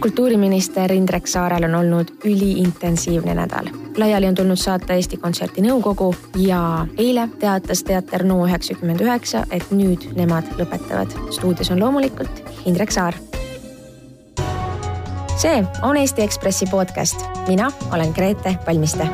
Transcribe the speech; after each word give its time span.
kultuuriminister 0.00 0.92
Indrek 0.92 1.26
Saarel 1.26 1.64
on 1.64 1.74
olnud 1.74 2.08
üliintensiivne 2.24 3.34
nädal. 3.34 3.66
laiali 3.96 4.26
on 4.26 4.34
tulnud 4.34 4.56
saata 4.56 4.94
Eesti 4.94 5.16
Kontserdi 5.16 5.62
nõukogu 5.62 6.14
ja 6.36 6.86
eile 6.98 7.28
teatas 7.38 7.82
teater 7.82 8.24
NO 8.24 8.44
üheksakümmend 8.46 9.00
üheksa, 9.00 9.44
et 9.50 9.70
nüüd 9.70 10.06
nemad 10.14 10.46
lõpetavad. 10.58 11.14
stuudios 11.30 11.70
on 11.70 11.80
loomulikult 11.80 12.42
Indrek 12.66 12.90
Saar. 12.90 13.14
see 15.36 15.64
on 15.82 15.96
Eesti 15.96 16.22
Ekspressi 16.22 16.66
podcast, 16.66 17.20
mina 17.48 17.70
olen 17.92 18.12
Grete 18.12 18.58
Palmiste. 18.64 19.08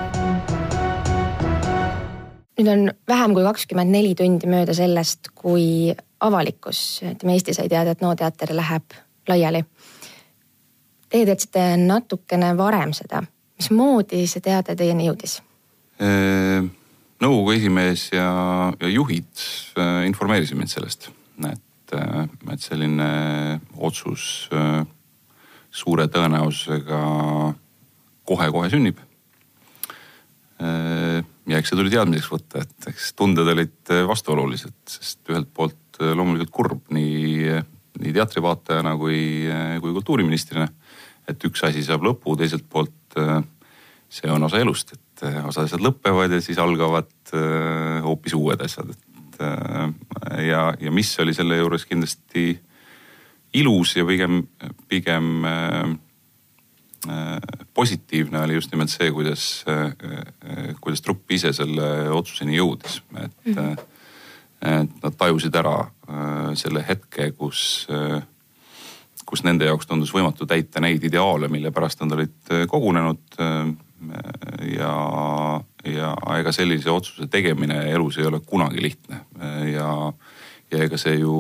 nüüd 2.61 2.69
on 2.73 2.93
vähem 3.09 3.35
kui 3.35 3.43
kakskümmend 3.43 3.91
neli 3.91 4.15
tundi 4.15 4.47
mööda 4.47 4.75
sellest, 4.75 5.21
kui 5.35 5.95
avalikkus, 6.21 7.01
ütleme 7.03 7.33
Eesti 7.33 7.55
sai 7.55 7.69
teada, 7.69 7.91
et 7.91 8.01
NO 8.01 8.15
teater 8.15 8.57
läheb 8.57 8.85
laiali 9.29 9.65
Teie 11.15 11.29
teadsite 11.29 11.77
natukene 11.79 12.49
varem 12.59 12.91
seda. 12.91 13.21
mismoodi 13.55 14.25
see 14.27 14.43
teade 14.43 14.75
teieni 14.75 15.05
jõudis? 15.07 15.37
nõukogu 17.23 17.53
esimees 17.55 18.09
ja, 18.11 18.27
ja 18.81 18.91
juhid 18.91 19.45
äh, 19.79 20.01
informeerisid 20.09 20.59
mind 20.59 20.73
sellest, 20.73 21.07
et, 21.47 21.95
äh, 21.95 22.25
et 22.51 22.65
selline 22.65 23.07
otsus 23.79 24.49
äh, 24.51 24.83
suure 25.71 26.09
tõenäosusega 26.11 27.01
kohe-kohe 28.27 28.71
sünnib. 28.73 28.99
ja 30.59 31.59
eks 31.59 31.71
see 31.71 31.77
tuli 31.77 31.91
teadmiseks 31.93 32.31
võtta, 32.31 32.63
et 32.63 32.87
eks 32.91 33.11
tunded 33.19 33.49
olid 33.53 33.91
vastuolulised, 34.09 34.77
sest 34.89 35.31
ühelt 35.31 35.51
poolt 35.53 35.99
loomulikult 36.01 36.53
kurb 36.55 36.95
nii, 36.95 37.59
nii 38.01 38.15
teatrivaatajana 38.17 38.95
kui, 38.99 39.19
kui 39.83 39.93
kultuuriministrina 39.99 40.67
et 41.29 41.47
üks 41.49 41.65
asi 41.67 41.83
saab 41.85 42.05
lõpu, 42.05 42.37
teiselt 42.39 42.67
poolt 42.71 43.19
äh, 43.21 43.41
see 44.13 44.31
on 44.33 44.45
osa 44.47 44.61
elust, 44.63 44.95
et 44.97 45.25
äh, 45.29 45.41
osa 45.49 45.65
asjad 45.67 45.83
lõpevad 45.85 46.35
ja 46.37 46.41
siis 46.45 46.61
algavad 46.63 47.11
äh, 47.35 48.01
hoopis 48.05 48.37
uued 48.39 48.63
asjad, 48.65 48.95
et 48.95 49.11
ja, 50.47 50.69
ja 50.79 50.91
mis 50.95 51.09
oli 51.19 51.33
selle 51.35 51.57
juures 51.59 51.83
kindlasti 51.91 52.53
ilus 53.59 53.97
ja 53.97 54.05
pigem, 54.07 54.45
pigem 54.87 55.27
positiivne 57.75 58.45
oli 58.45 58.55
just 58.55 58.71
nimelt 58.71 58.93
see, 58.93 59.09
kuidas, 59.11 59.65
kuidas 60.79 61.03
trupp 61.03 61.35
ise 61.35 61.51
selle 61.53 61.89
otsuseni 62.15 62.55
jõudis, 62.61 63.01
et 63.19 63.35
mm, 63.51 63.59
-hmm. 63.59 63.83
et 64.71 64.95
nad 65.03 65.19
tajusid 65.19 65.59
ära 65.59 65.75
selle 66.63 66.85
hetke, 66.87 67.33
kus 67.35 67.83
kus 69.27 69.45
nende 69.45 69.69
jaoks 69.69 69.89
tundus 69.89 70.13
võimatu 70.15 70.47
täita 70.49 70.83
neid 70.85 71.05
ideaale, 71.05 71.49
mille 71.53 71.73
pärast 71.75 72.03
nad 72.03 72.15
olid 72.17 72.53
äh, 72.53 72.67
kogunenud. 72.71 73.25
Äh, 73.41 73.75
ja, 74.75 74.95
ja 75.89 76.11
ega 76.37 76.53
sellise 76.53 76.91
otsuse 76.93 77.25
tegemine 77.33 77.79
elus 77.89 78.19
ei 78.21 78.27
ole 78.29 78.43
kunagi 78.45 78.83
lihtne 78.85 79.23
ja, 79.71 79.87
ja 80.69 80.83
ega 80.85 80.99
see 81.01 81.15
ju 81.23 81.39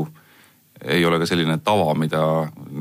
ei 0.80 1.04
ole 1.04 1.18
ka 1.20 1.28
selline 1.28 1.58
tava, 1.64 1.90
mida 1.98 2.22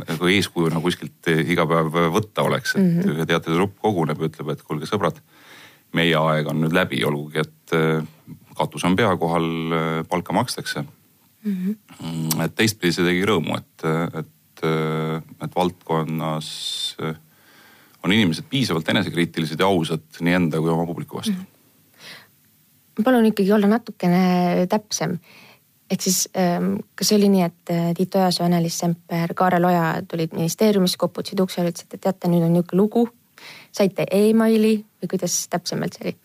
nagu 0.07 0.29
eeskujuna 0.31 0.79
kuskilt 0.83 1.27
iga 1.27 1.65
päev 1.67 1.99
võtta 2.15 2.45
oleks, 2.47 2.77
et 2.77 2.81
mm 2.83 3.01
-hmm. 3.01 3.27
teatritrupp 3.27 3.75
koguneb 3.83 4.23
ja 4.23 4.29
ütleb, 4.31 4.53
et 4.53 4.63
kuulge 4.63 4.88
sõbrad, 4.88 5.19
meie 5.91 6.15
aeg 6.15 6.47
on 6.47 6.63
nüüd 6.63 6.75
läbi, 6.75 7.03
olgugi 7.03 7.43
et 7.43 7.75
äh, 7.75 8.07
katus 8.55 8.88
on 8.88 8.95
pea 8.95 9.11
kohal, 9.17 9.49
palka 10.09 10.33
makstakse 10.33 10.85
mm. 11.43 11.75
-hmm. 11.99 12.43
et 12.45 12.55
teistpidi 12.55 12.93
see 12.93 13.05
tegi 13.05 13.25
rõõmu, 13.27 13.57
et, 13.57 13.88
et 14.19 14.32
et, 14.64 15.31
et 15.44 15.56
valdkonnas 15.56 16.50
eh, 17.03 17.16
on 18.03 18.11
inimesed 18.11 18.47
piisavalt 18.50 18.89
enesekriitilised 18.89 19.59
ja 19.59 19.69
ausad 19.69 20.03
nii 20.19 20.38
enda 20.39 20.61
kui 20.61 20.72
oma 20.73 20.86
publiku 20.86 21.17
vastu 21.17 21.36
mm. 21.36 21.45
-hmm. 21.45 23.03
palun 23.03 23.25
ikkagi 23.25 23.52
olla 23.52 23.67
natukene 23.67 24.68
täpsem. 24.69 25.18
ehk 25.91 26.02
siis 26.02 26.29
ehm, 26.34 26.75
kas 26.96 27.07
see 27.07 27.18
oli 27.18 27.29
nii, 27.29 27.44
et 27.44 27.69
eh, 27.69 27.94
Tiit 27.94 28.16
Ojasoo, 28.16 28.46
Ene-Liis 28.46 28.78
Semper, 28.79 29.34
Kaarel 29.34 29.66
Oja 29.66 30.02
tulid 30.07 30.34
ministeeriumisse, 30.34 30.97
koputasid 30.97 31.40
ukse 31.40 31.62
ütlesid, 31.62 31.94
et 31.94 32.02
teate, 32.02 32.28
nüüd 32.28 32.44
on 32.44 32.53
niisugune 32.53 32.81
lugu. 32.81 33.09
saite 33.72 34.06
emaili 34.12 34.85
või 35.02 35.09
kuidas 35.09 35.47
täpsemalt 35.50 35.94
see 35.94 36.07
oli? 36.07 36.18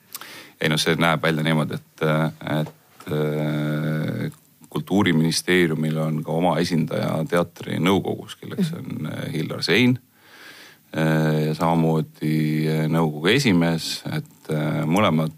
ei 0.61 0.69
noh, 0.69 0.79
see 0.79 0.95
näeb 0.95 1.23
välja 1.23 1.43
niimoodi, 1.43 1.75
et, 1.75 2.03
et 2.03 2.69
eh, 2.69 2.78
kultuuriministeeriumil 4.99 5.99
on 5.99 6.23
ka 6.25 6.33
oma 6.35 6.57
esindaja 6.59 7.23
teatri 7.31 7.79
nõukogus, 7.79 8.35
kelleks 8.41 8.73
on 8.75 9.07
eh, 9.07 9.33
Hillar 9.37 9.63
Sein. 9.63 9.99
Eh, 10.91 11.47
ja 11.47 11.55
samamoodi 11.55 12.67
eh, 12.67 12.87
nõukogu 12.91 13.31
esimees, 13.31 14.03
et 14.11 14.51
mõlemad 14.89 15.37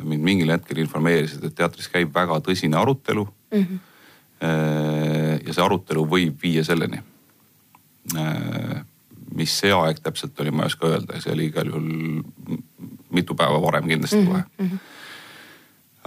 mind 0.00 0.22
mingil 0.24 0.50
hetkel 0.54 0.78
informeerisid, 0.80 1.44
et 1.44 1.54
teatris 1.54 1.90
käib 1.92 2.12
väga 2.14 2.38
tõsine 2.46 2.78
arutelu 2.78 3.24
mm. 3.26 3.64
-hmm. 3.64 3.80
ja 5.44 5.52
see 5.52 5.64
arutelu 5.64 6.04
võib 6.06 6.38
viia 6.42 6.62
selleni. 6.64 7.02
mis 9.34 9.58
see 9.58 9.72
aeg 9.74 9.98
täpselt 10.00 10.40
oli, 10.40 10.50
ma 10.50 10.62
ei 10.62 10.72
oska 10.72 10.86
öelda, 10.86 11.20
see 11.20 11.32
oli 11.34 11.50
igal 11.50 11.66
juhul 11.66 12.22
mitu 13.10 13.34
päeva 13.34 13.60
varem 13.62 13.88
kindlasti 13.88 14.22
mm 14.22 14.32
-hmm. 14.58 14.78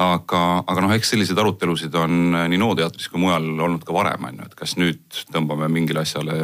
Aga, 0.02 0.42
aga 0.66 0.82
noh, 0.82 0.92
eks 0.96 1.14
selliseid 1.14 1.38
arutelusid 1.38 1.94
on 2.00 2.34
nii 2.50 2.60
NO 2.60 2.72
teatris 2.78 3.10
kui 3.12 3.22
mujal 3.22 3.46
olnud 3.46 3.84
ka 3.86 3.94
varem, 3.94 4.26
on 4.26 4.42
ju, 4.42 4.48
et 4.50 4.56
kas 4.58 4.76
nüüd 4.80 5.22
tõmbame 5.34 5.70
mingile 5.72 6.02
asjale 6.02 6.38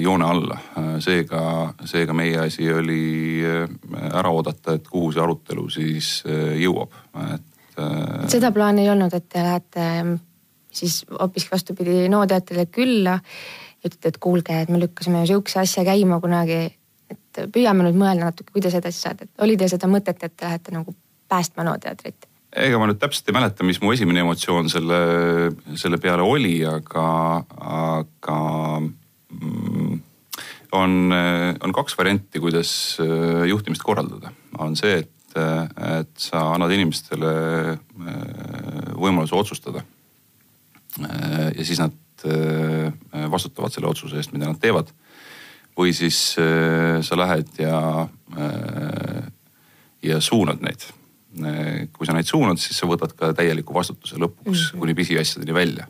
joone 0.00 0.28
alla. 0.28 0.58
seega, 1.04 1.42
seega 1.84 2.16
meie 2.16 2.38
asi 2.46 2.70
oli 2.72 3.42
ära 3.44 4.32
oodata, 4.32 4.78
et 4.78 4.88
kuhu 4.88 5.12
see 5.12 5.24
arutelu 5.24 5.68
siis 5.72 6.12
jõuab, 6.62 6.96
et. 7.34 7.80
seda 8.32 8.52
plaani 8.54 8.86
ei 8.86 8.92
olnud, 8.92 9.12
et 9.16 9.28
te 9.28 9.44
lähete 9.44 9.88
siis 10.72 11.02
hoopiski 11.12 11.52
vastupidi 11.52 12.08
NO 12.08 12.24
teatrile 12.26 12.66
külla 12.72 13.18
ütlete, 13.82 14.12
et 14.12 14.18
kuulge, 14.22 14.62
et 14.62 14.70
me 14.70 14.80
lükkasime 14.80 15.26
sihukese 15.26 15.60
asja 15.60 15.84
käima 15.84 16.20
kunagi. 16.22 16.78
et 17.12 17.40
püüame 17.52 17.84
nüüd 17.84 17.96
mõelda 18.00 18.30
natuke, 18.30 18.52
kuidas 18.54 18.72
edasi 18.78 19.00
saada, 19.04 19.26
et 19.26 19.44
oli 19.44 19.56
teil 19.60 19.68
seda 19.68 19.88
mõtet, 19.90 20.22
et 20.22 20.32
te 20.36 20.46
lähete 20.46 20.72
nagu 20.72 20.94
päästma 21.28 21.64
NO 21.66 21.74
teatrit? 21.80 22.31
Ega 22.52 22.78
ma 22.78 22.88
nüüd 22.88 23.00
täpselt 23.00 23.28
ei 23.30 23.36
mäleta, 23.36 23.64
mis 23.64 23.80
mu 23.80 23.92
esimene 23.94 24.22
emotsioon 24.24 24.68
selle, 24.72 25.00
selle 25.80 25.98
peale 26.02 26.24
oli, 26.26 26.58
aga, 26.68 27.06
aga 27.72 28.38
mm, 28.82 29.96
on, 30.76 30.98
on 31.12 31.74
kaks 31.76 31.96
varianti, 31.98 32.40
kuidas 32.42 32.72
äh, 33.00 33.46
juhtimist 33.48 33.84
korraldada. 33.84 34.32
on 34.58 34.76
see, 34.76 35.00
et, 35.00 35.36
et 35.96 36.12
sa 36.20 36.44
annad 36.52 36.72
inimestele 36.76 37.32
äh, 37.72 38.94
võimaluse 39.00 39.36
otsustada. 39.36 39.84
Äh, 41.00 41.50
ja 41.56 41.64
siis 41.64 41.80
nad 41.82 41.98
vastutavad 43.32 43.72
selle 43.74 43.88
otsuse 43.90 44.20
eest, 44.20 44.30
mida 44.30 44.46
nad 44.46 44.60
teevad. 44.62 44.92
või 45.74 45.90
siis 45.96 46.36
sa 46.36 47.16
lähed 47.16 47.48
ja, 47.58 48.06
ja 50.04 50.20
suunad 50.20 50.60
neid 50.62 50.84
kui 51.92 52.06
sa 52.06 52.12
neid 52.12 52.28
suunad, 52.28 52.60
siis 52.60 52.76
sa 52.78 52.86
võtad 52.88 53.14
ka 53.16 53.32
täieliku 53.36 53.74
vastutuse 53.74 54.18
lõpuks 54.20 54.46
mm 54.46 54.54
-hmm. 54.54 54.78
kuni 54.78 54.94
pisiasjadeni 54.94 55.54
välja. 55.54 55.86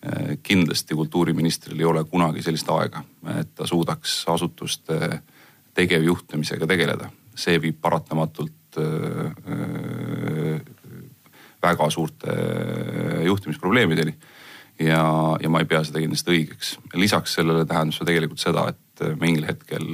Äh, 0.00 0.38
kindlasti 0.42 0.94
kultuuriministril 0.94 1.80
ei 1.80 1.84
ole 1.84 2.04
kunagi 2.04 2.42
sellist 2.42 2.68
aega, 2.72 3.04
et 3.40 3.54
ta 3.54 3.66
suudaks 3.66 4.24
asutuste 4.28 5.20
tegevjuhtimisega 5.74 6.66
tegeleda. 6.66 7.10
see 7.40 7.60
viib 7.62 7.76
paratamatult 7.80 8.76
äh, 8.76 8.84
väga 11.62 11.90
suurte 11.90 12.26
juhtimisprobleemideni. 13.24 14.14
ja, 14.78 15.36
ja 15.42 15.48
ma 15.48 15.58
ei 15.58 15.64
pea 15.64 15.84
seda 15.84 15.98
kindlasti 15.98 16.30
õigeks. 16.30 16.78
lisaks 16.94 17.34
sellele 17.34 17.64
tähendab 17.64 17.94
see 17.94 18.04
tegelikult 18.04 18.40
seda, 18.40 18.68
et 18.68 19.20
mingil 19.20 19.46
hetkel 19.46 19.86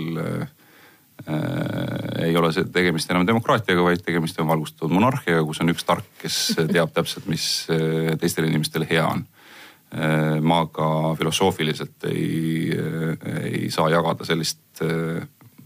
Äh, 1.24 2.26
ei 2.28 2.36
ole 2.36 2.50
see 2.52 2.66
tegemist 2.70 3.10
enam 3.10 3.24
demokraatiaga, 3.26 3.82
vaid 3.86 4.02
tegemist 4.04 4.36
on 4.42 4.50
valgustatud 4.50 4.92
monarhiaga, 4.92 5.40
kus 5.48 5.62
on 5.64 5.72
üks 5.72 5.86
tark, 5.88 6.06
kes 6.20 6.36
teab 6.68 6.92
täpselt, 6.94 7.26
mis 7.30 7.46
äh, 7.72 8.12
teistel 8.20 8.46
inimestel 8.50 8.84
hea 8.86 9.06
on. 9.08 9.24
Äh, 9.96 10.36
ma 10.44 10.60
ka 10.68 11.14
filosoofiliselt 11.18 12.06
ei, 12.12 12.76
ei 13.48 13.64
saa 13.74 13.88
jagada 13.94 14.28
sellist, 14.28 14.82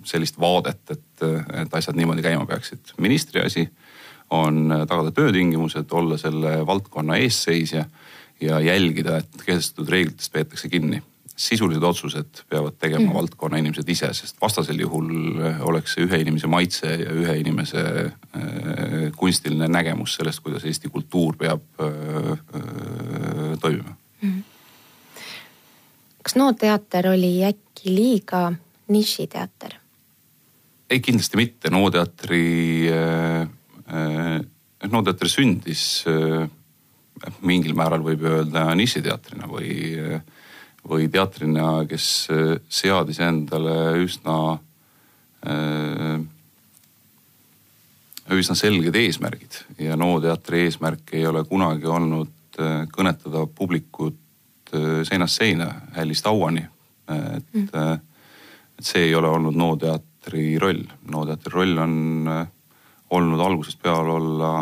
sellist 0.06 0.38
vaadet, 0.40 0.94
et, 0.94 1.26
et 1.64 1.76
asjad 1.76 1.98
niimoodi 1.98 2.24
käima 2.24 2.46
peaksid. 2.48 2.94
ministri 3.02 3.42
asi 3.42 3.66
on 4.30 4.70
tagada 4.86 5.10
töötingimused, 5.10 5.90
olla 5.90 6.16
selle 6.20 6.60
valdkonna 6.66 7.18
eesseisja 7.18 7.84
ja 8.40 8.60
jälgida, 8.62 9.18
et 9.18 9.42
kehtestatud 9.44 9.90
reeglitest 9.90 10.32
peetakse 10.32 10.70
kinni 10.70 11.02
sisulised 11.40 11.82
otsused 11.82 12.42
peavad 12.48 12.76
tegema 12.78 13.06
mm. 13.06 13.14
valdkonna 13.16 13.60
inimesed 13.62 13.88
ise, 13.88 14.10
sest 14.16 14.36
vastasel 14.42 14.80
juhul 14.82 15.10
eh, 15.40 15.60
oleks 15.64 15.96
see 15.96 16.04
ühe 16.04 16.20
inimese 16.20 16.50
maitse 16.52 16.90
ja 17.00 17.14
ühe 17.16 17.36
inimese 17.40 17.84
äh, 18.04 19.06
kunstiline 19.16 19.68
nägemus 19.72 20.18
sellest, 20.18 20.42
kuidas 20.44 20.66
Eesti 20.68 20.92
kultuur 20.92 21.38
peab 21.40 21.64
äh, 21.80 22.32
äh, 22.34 23.54
toimima 23.62 23.96
mm. 24.20 24.42
kas 26.22 26.36
NO 26.36 26.52
teater 26.60 27.08
oli 27.14 27.38
äkki 27.48 27.94
liiga 27.94 28.50
nišiteater? 28.92 29.78
ei, 30.90 31.00
kindlasti 31.00 31.40
mitte, 31.40 31.72
NO 31.72 31.86
teatri 31.94 32.44
äh,, 32.92 33.46
äh, 33.88 34.40
NO 34.90 35.02
teater 35.08 35.32
sündis 35.32 36.04
äh, 36.10 36.44
mingil 37.44 37.72
määral 37.76 38.04
võib 38.04 38.28
öelda 38.28 38.68
nišiteatrina 38.76 39.48
või, 39.48 39.72
või 40.88 41.08
teatrina, 41.12 41.84
kes 41.88 42.04
seadis 42.68 43.20
endale 43.22 43.74
üsna, 44.00 44.36
üsna 48.30 48.56
selged 48.56 48.96
eesmärgid 48.96 49.60
ja 49.80 49.96
NO 50.00 50.18
teatri 50.24 50.64
eesmärk 50.66 51.14
ei 51.16 51.26
ole 51.28 51.44
kunagi 51.48 51.88
olnud 51.88 52.60
kõnetada 52.92 53.46
publikut 53.46 54.72
seinast 54.72 55.40
seina, 55.40 55.68
hällist 55.96 56.28
hauani. 56.28 56.66
et 57.08 57.54
mm., 57.54 58.00
et 58.80 58.86
see 58.88 59.10
ei 59.10 59.14
ole 59.14 59.28
olnud 59.28 59.56
NO 59.56 59.74
teatri 59.76 60.58
roll. 60.58 60.84
NO 61.12 61.24
teatri 61.28 61.52
roll 61.52 61.80
on 61.82 61.96
olnud 63.10 63.40
algusest 63.44 63.82
peale 63.82 64.12
olla 64.16 64.52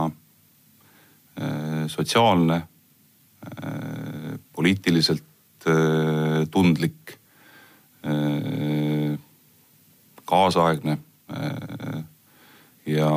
Äh, 1.41 1.87
sotsiaalne, 1.87 2.55
äh, 2.55 4.39
poliitiliselt 4.53 5.23
äh, 5.23 5.38
tundlik, 6.51 7.19
kaasaegne. 10.29 10.99
ja, 12.87 13.11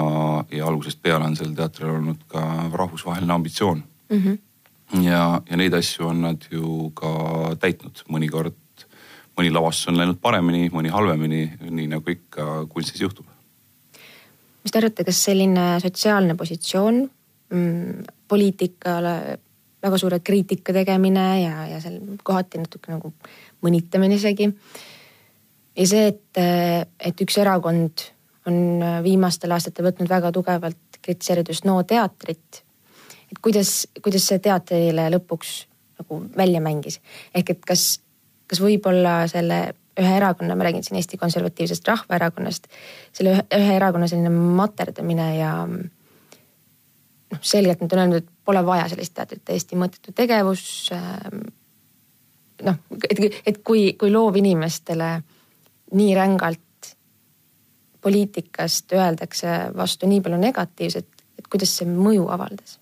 ja 0.52 0.68
algusest 0.68 1.00
peale 1.02 1.26
on 1.26 1.36
sel 1.40 1.54
teatril 1.56 1.94
olnud 1.94 2.24
ka 2.32 2.42
rahvusvaheline 2.74 3.34
ambitsioon 3.34 3.84
mm. 4.10 4.18
-hmm. 4.18 5.04
ja, 5.06 5.42
ja 5.50 5.58
neid 5.58 5.74
asju 5.74 6.08
on 6.08 6.22
nad 6.22 6.48
ju 6.52 6.92
ka 6.94 7.12
täitnud, 7.60 8.04
mõnikord, 8.12 8.58
mõni 9.38 9.52
lavastus 9.54 9.88
on 9.88 9.98
läinud 9.98 10.20
paremini, 10.22 10.70
mõni 10.70 10.92
halvemini, 10.92 11.44
nii 11.70 11.88
nagu 11.88 12.12
ikka 12.12 12.66
kunstis 12.70 13.02
juhtub. 13.02 13.26
mis 14.64 14.72
te 14.72 14.80
arvate, 14.80 15.04
kas 15.04 15.24
selline 15.24 15.80
sotsiaalne 15.80 16.36
positsioon 16.36 17.10
mm, 17.50 18.04
poliitikale 18.28 19.40
väga 19.82 19.98
suure 19.98 20.20
kriitika 20.20 20.74
tegemine 20.74 21.26
ja, 21.42 21.66
ja 21.74 21.82
seal 21.84 22.00
kohati 22.24 22.62
natuke 22.62 22.94
nagu 22.94 23.14
mõnitamine 23.66 24.18
isegi. 24.18 24.50
ja 25.78 25.88
see, 25.88 26.08
et, 26.14 26.42
et 27.00 27.24
üks 27.26 27.38
erakond 27.42 28.06
on 28.50 28.84
viimastel 29.06 29.54
aastatel 29.54 29.90
võtnud 29.90 30.10
väga 30.10 30.32
tugevalt 30.34 31.02
kritiseerida 31.02 31.54
just 31.54 31.66
NO 31.66 31.82
teatrit. 31.84 32.64
et 33.32 33.42
kuidas, 33.42 33.88
kuidas 34.04 34.28
see 34.28 34.40
teatrile 34.40 35.10
lõpuks 35.16 35.54
nagu 36.02 36.24
välja 36.38 36.62
mängis, 36.62 37.00
ehk 37.36 37.54
et 37.56 37.66
kas, 37.66 38.02
kas 38.50 38.62
võib-olla 38.62 39.22
selle 39.32 39.62
ühe 40.02 40.14
erakonna, 40.18 40.56
ma 40.56 40.66
räägin 40.66 40.84
siin 40.84 40.98
Eesti 40.98 41.18
Konservatiivsest 41.20 41.88
Rahvaerakonnast, 41.88 42.68
selle 43.14 43.36
ühe, 43.36 43.44
ühe 43.58 43.76
erakonna 43.76 44.08
selline 44.08 44.32
materdamine 44.32 45.28
ja 45.36 45.52
noh, 47.32 47.40
selgelt 47.42 47.82
nad 47.82 47.94
on 47.94 48.04
öelnud, 48.04 48.24
et 48.24 48.46
pole 48.46 48.64
vaja 48.66 48.90
sellist 48.92 49.14
teatrit, 49.18 49.44
täiesti 49.46 49.80
mõttetu 49.80 50.14
tegevus. 50.16 50.64
Ähm, 50.96 51.46
noh, 52.68 52.82
et, 53.10 53.24
et 53.46 53.62
kui, 53.64 53.92
kui 54.00 54.12
loovinimestele 54.12 55.14
nii 55.98 56.12
rängalt 56.16 56.94
poliitikast 58.02 58.94
öeldakse 58.98 59.58
vastu 59.78 60.10
nii 60.10 60.22
palju 60.26 60.40
negatiivset, 60.42 61.26
et 61.38 61.48
kuidas 61.48 61.78
see 61.78 61.90
mõju 61.90 62.28
avaldas? 62.34 62.81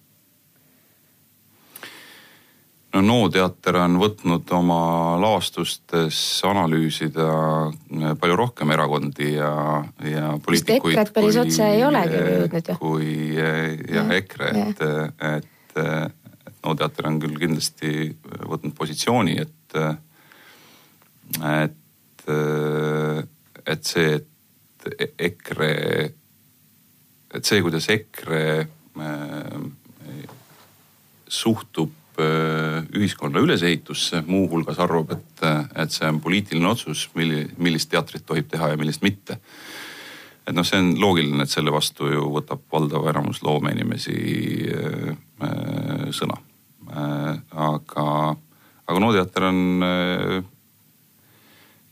No 2.94 3.02
NO 3.06 3.18
teater 3.34 3.78
on 3.84 3.98
võtnud 4.02 4.50
oma 4.58 4.80
lavastustes 5.22 6.20
analüüsida 6.48 7.28
palju 8.20 8.38
rohkem 8.40 8.74
erakondi 8.74 9.36
ja, 9.36 9.52
ja 10.06 10.32
poliitikuid. 10.46 10.96
EKRE-t 10.96 11.14
päris 11.14 11.38
kui, 11.38 11.44
otse 11.44 11.68
ei 11.76 11.84
olegi 11.86 12.18
jõudnud 12.18 12.72
ju. 12.72 12.78
kui 12.82 13.12
jah, 13.38 14.14
EKRE, 14.18 14.50
et, 14.64 14.82
et, 15.34 15.78
et 15.78 16.56
NO 16.64 16.76
teater 16.80 17.12
on 17.12 17.20
küll 17.22 17.38
kindlasti 17.40 17.94
võtnud 18.50 18.74
positsiooni, 18.78 19.38
et, 19.46 19.78
et, 21.52 22.26
et 23.70 23.94
see, 23.94 24.18
et 24.98 25.24
EKRE, 25.30 25.72
et 27.38 27.46
see, 27.46 27.62
kuidas 27.62 27.86
EKRE 27.94 28.44
suhtub 31.30 31.94
ühiskonna 32.20 33.42
ülesehitusse, 33.44 34.24
muuhulgas 34.28 34.80
arvab, 34.84 35.14
et, 35.16 35.44
et 35.76 35.94
see 35.94 36.08
on 36.10 36.22
poliitiline 36.24 36.68
otsus, 36.70 37.08
milli-, 37.16 37.48
millist 37.58 37.92
teatrit 37.92 38.26
tohib 38.28 38.50
teha 38.52 38.74
ja 38.74 38.80
millist 38.80 39.06
mitte. 39.06 39.40
et 40.48 40.56
noh, 40.56 40.66
see 40.66 40.80
on 40.82 40.94
loogiline, 40.98 41.44
et 41.46 41.52
selle 41.52 41.72
vastu 41.74 42.10
ju 42.10 42.30
võtab 42.34 42.64
valdav 42.74 43.06
enamus 43.12 43.44
loomeinimesi 43.46 44.20
äh, 44.74 45.10
äh, 45.46 46.06
sõna 46.16 46.40
äh,. 46.90 47.36
aga, 47.70 48.06
aga 48.90 49.04
NO 49.04 49.12
teater 49.14 49.50
on 49.52 49.60
äh, 49.86 50.40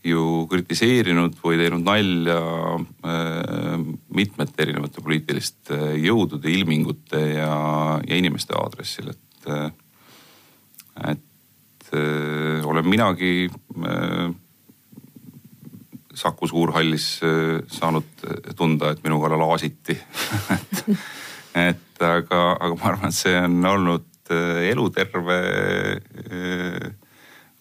ju 0.06 0.46
kritiseerinud 0.50 1.38
või 1.42 1.58
teinud 1.60 1.84
nalja 1.86 2.38
äh, 2.78 3.84
mitmete 4.14 4.64
erinevate 4.64 5.02
poliitiliste 5.04 5.78
jõudude, 6.02 6.50
ilmingute 6.52 7.20
ja, 7.34 7.52
ja 8.06 8.18
inimeste 8.18 8.56
aadressil, 8.58 9.12
et 9.14 9.50
äh, 9.50 9.68
et 11.06 11.92
öö, 11.92 12.58
äh, 12.58 12.66
olen 12.66 12.88
minagi 12.88 13.50
öö, 13.84 14.26
äh, 14.26 14.34
Saku 16.14 16.46
Suurhallis 16.46 17.20
öö, 17.22 17.56
äh, 17.56 17.62
saanud 17.66 18.04
tunda, 18.56 18.90
et 18.90 19.02
minu 19.04 19.20
kallal 19.20 19.44
aasiti 19.50 19.98
et, 20.56 21.02
et 21.54 22.02
aga, 22.02 22.56
aga 22.60 22.74
ma 22.74 22.88
arvan, 22.92 23.12
et 23.12 23.18
see 23.18 23.36
on 23.38 23.64
olnud 23.64 24.04
eluterve 24.68 25.36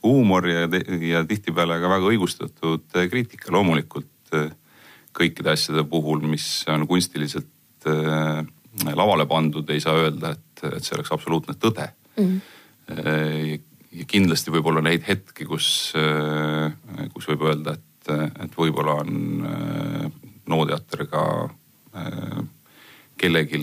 huumor 0.04 0.48
ja, 0.52 0.66
ja 1.00 1.22
tihtipeale 1.24 1.78
ka 1.80 1.92
väga 1.94 2.10
õigustatud 2.10 2.98
kriitika. 3.08 3.54
loomulikult 3.56 4.36
kõikide 5.16 5.54
asjade 5.54 5.86
puhul, 5.88 6.20
mis 6.28 6.66
on 6.68 6.84
kunstiliselt 6.90 7.88
lavale 9.00 9.24
pandud, 9.32 9.72
ei 9.72 9.80
saa 9.80 9.96
öelda, 9.96 10.34
et, 10.36 10.66
et 10.74 10.84
see 10.84 10.98
oleks 10.98 11.16
absoluutne 11.16 11.56
tõde 11.56 11.88
mm. 11.88 12.26
-hmm 12.26 12.57
ja 12.88 14.06
kindlasti 14.08 14.54
võib 14.54 14.70
olla 14.72 14.84
neid 14.86 15.06
hetki, 15.08 15.46
kus, 15.48 15.94
äh, 15.98 16.72
kus 17.14 17.28
võib 17.32 17.48
öelda, 17.50 17.78
et, 17.78 18.12
et 18.46 18.58
võib-olla 18.58 19.00
on 19.04 19.48
äh, 19.48 20.08
NO 20.48 20.66
teater 20.70 21.08
ka 21.12 21.24
kellelegi 23.18 23.58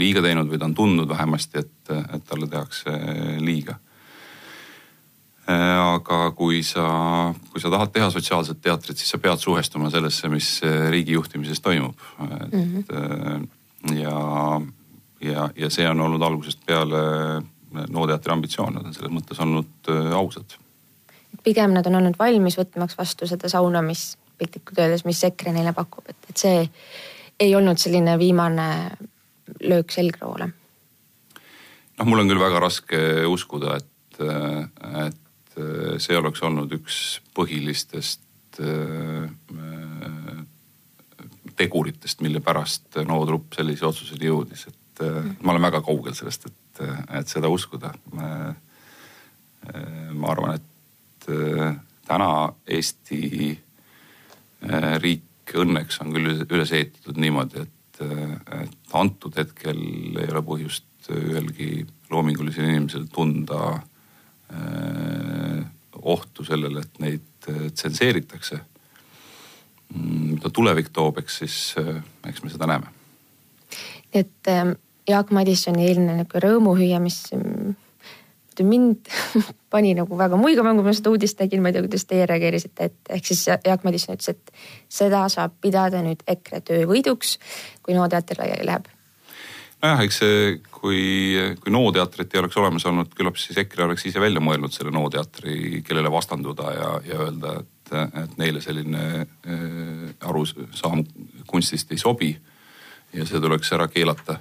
liiga 0.00 0.22
teinud 0.24 0.48
või 0.48 0.58
ta 0.58 0.64
on 0.64 0.74
tundnud 0.74 1.08
vähemasti, 1.10 1.60
et, 1.60 1.90
et 2.16 2.22
talle 2.24 2.48
tehakse 2.48 2.94
liiga. 3.44 3.74
aga 5.52 6.18
kui 6.32 6.62
sa, 6.64 6.86
kui 7.52 7.60
sa 7.60 7.70
tahad 7.70 7.92
teha 7.92 8.08
sotsiaalset 8.10 8.62
teatrit, 8.64 8.96
siis 8.96 9.12
sa 9.12 9.20
pead 9.20 9.42
suhestuma 9.42 9.90
sellesse, 9.92 10.30
mis 10.32 10.48
riigi 10.90 11.12
juhtimises 11.12 11.60
toimub. 11.60 11.98
et 12.40 12.52
mm 12.52 12.82
-hmm. 12.88 13.48
ja, 14.00 14.60
ja, 15.20 15.50
ja 15.56 15.70
see 15.70 15.88
on 15.88 16.00
olnud 16.00 16.22
algusest 16.22 16.64
peale 16.66 17.42
NO 17.72 18.06
teatri 18.10 18.34
ambitsioon, 18.34 18.76
nad 18.76 18.88
on 18.88 18.96
selles 18.96 19.12
mõttes 19.12 19.40
olnud 19.42 19.90
äh, 19.92 20.10
ausad. 20.16 20.56
pigem 21.42 21.72
nad 21.74 21.86
on 21.88 21.98
olnud 21.98 22.18
valmis 22.18 22.58
võtmaks 22.58 22.98
vastu 22.98 23.26
seda 23.26 23.48
sauna, 23.48 23.82
mis 23.82 24.12
piltlikult 24.38 24.78
öeldes, 24.78 25.04
mis 25.08 25.22
EKRE 25.24 25.54
neile 25.54 25.72
pakub, 25.76 26.04
et, 26.08 26.28
et 26.30 26.36
see 26.36 26.66
ei 27.40 27.54
olnud 27.56 27.80
selline 27.80 28.18
viimane 28.18 28.68
löök 29.62 29.90
selgroole. 29.92 30.50
noh, 31.98 32.06
mul 32.06 32.24
on 32.24 32.30
küll 32.30 32.42
väga 32.42 32.60
raske 32.62 33.02
uskuda, 33.28 33.78
et, 33.80 34.20
äh, 34.20 35.06
et 35.06 35.58
äh, 35.58 35.96
see 36.02 36.18
oleks 36.18 36.42
olnud 36.42 36.72
üks 36.80 37.20
põhilistest 37.36 38.20
teguritest, 41.56 42.20
mille 42.20 42.42
pärast 42.44 42.98
NO 43.08 43.16
trupp 43.24 43.54
sellise 43.56 43.86
otsuseni 43.88 44.28
jõudis, 44.28 44.66
et 44.68 45.00
ma 45.40 45.54
olen 45.54 45.64
väga 45.70 45.80
kaugel 45.86 46.12
sellest, 46.12 46.50
et 46.50 46.61
et 47.18 47.28
seda 47.28 47.48
uskuda. 47.52 47.92
ma 50.12 50.28
arvan, 50.32 50.54
et 50.58 51.28
äh, 51.30 51.76
täna 52.06 52.52
Eesti 52.66 53.52
äh, 53.52 54.96
riik 55.02 55.54
õnneks 55.54 56.00
on 56.02 56.12
küll 56.14 56.42
üles 56.42 56.72
ehitatud 56.72 57.18
niimoodi, 57.20 57.62
et, 57.66 58.02
et 58.62 58.96
antud 58.96 59.36
hetkel 59.36 59.78
ei 60.18 60.30
ole 60.30 60.42
põhjust 60.46 61.10
ühelgi 61.12 61.84
loomingulisel 62.10 62.68
inimesel 62.68 63.08
tunda 63.12 63.74
ohtu 66.02 66.44
sellele, 66.44 66.82
et 66.84 67.00
neid 67.02 67.46
tsenseeritakse. 67.74 68.58
Mm, 69.94 70.36
mida 70.36 70.50
tulevik 70.52 70.90
toob, 70.94 71.18
eks 71.22 71.38
siis, 71.42 71.56
eks 72.28 72.42
me 72.44 72.52
seda 72.52 72.68
näeme. 72.70 72.92
et 74.12 74.52
Jaak 75.08 75.32
Madissoni 75.34 75.88
eilne 75.88 76.18
niisugune 76.20 76.44
rõõmuhüüa, 76.44 77.00
mis 77.02 77.24
mind 78.62 79.08
pani 79.72 79.94
nagu 79.98 80.18
väga 80.18 80.38
muigama, 80.38 80.74
kui 80.76 80.86
ma 80.86 80.94
seda 80.94 81.10
uudist 81.10 81.40
nägin, 81.40 81.62
ma 81.62 81.70
ei 81.70 81.76
tea, 81.76 81.84
kuidas 81.86 82.04
teie 82.08 82.26
reageerisite, 82.28 82.90
et 82.90 83.14
ehk 83.16 83.30
siis 83.30 83.46
Jaak 83.48 83.84
Madison 83.84 84.18
ütles, 84.18 84.34
et 84.34 84.52
seda 84.92 85.24
saab 85.32 85.56
pidada 85.64 86.02
nüüd 86.04 86.22
EKRE 86.28 86.60
töövõiduks, 86.68 87.38
kui 87.82 87.96
NO 87.96 88.08
teater 88.12 88.42
laiali 88.42 88.68
läheb 88.68 88.90
nojah, 89.82 90.02
eks 90.04 90.20
see, 90.22 90.42
kui, 90.70 91.00
kui 91.60 91.72
NO 91.74 91.82
teatrit 91.94 92.34
ei 92.34 92.40
oleks 92.42 92.56
olemas 92.60 92.86
olnud, 92.86 93.10
küllap 93.18 93.38
siis 93.40 93.58
EKRE 93.64 93.88
oleks 93.88 94.06
ise 94.06 94.22
välja 94.22 94.42
mõelnud 94.44 94.74
selle 94.74 94.92
NO 94.94 95.08
teatri, 95.10 95.82
kellele 95.86 96.12
vastanduda 96.12 96.74
ja, 96.76 96.92
ja 97.08 97.18
öelda, 97.26 97.56
et, 97.62 97.94
et 98.22 98.38
neile 98.38 98.62
selline 98.62 99.02
äh, 99.24 100.06
arusaam 100.28 101.02
kunstist 101.50 101.90
ei 101.92 101.98
sobi. 101.98 102.36
ja 103.12 103.26
see 103.28 103.40
tuleks 103.40 103.72
ära 103.76 103.88
keelata 103.92 104.38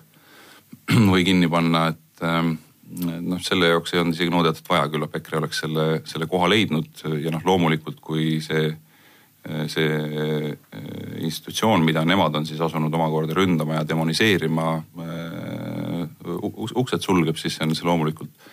või 1.13 1.25
kinni 1.27 1.49
panna, 1.51 1.87
et 1.93 2.25
äh, 2.27 2.53
noh, 3.21 3.41
selle 3.43 3.73
jaoks 3.73 3.93
ei 3.93 4.03
olnud 4.03 4.17
isegi 4.17 4.33
NO 4.33 4.43
teatrit 4.45 4.71
vaja, 4.71 4.87
küllap 4.93 5.19
EKRE 5.19 5.41
oleks 5.41 5.65
selle, 5.65 5.89
selle 6.09 6.29
koha 6.31 6.49
leidnud 6.51 7.05
ja 7.23 7.33
noh, 7.33 7.43
loomulikult 7.47 8.01
kui 8.03 8.39
see 8.43 8.71
see 9.41 9.89
äh, 9.89 10.57
institutsioon, 11.25 11.81
mida 11.85 12.03
nemad 12.05 12.35
on 12.37 12.45
siis 12.45 12.61
asunud 12.61 12.93
omakorda 12.93 13.33
ründama 13.33 13.79
ja 13.79 13.87
demoniseerima, 13.87 14.67
äh, 15.01 16.03
uksed 16.77 17.01
sulgeb, 17.01 17.39
siis 17.41 17.57
see 17.57 17.65
on 17.65 17.73
see 17.75 17.87
loomulikult 17.89 18.45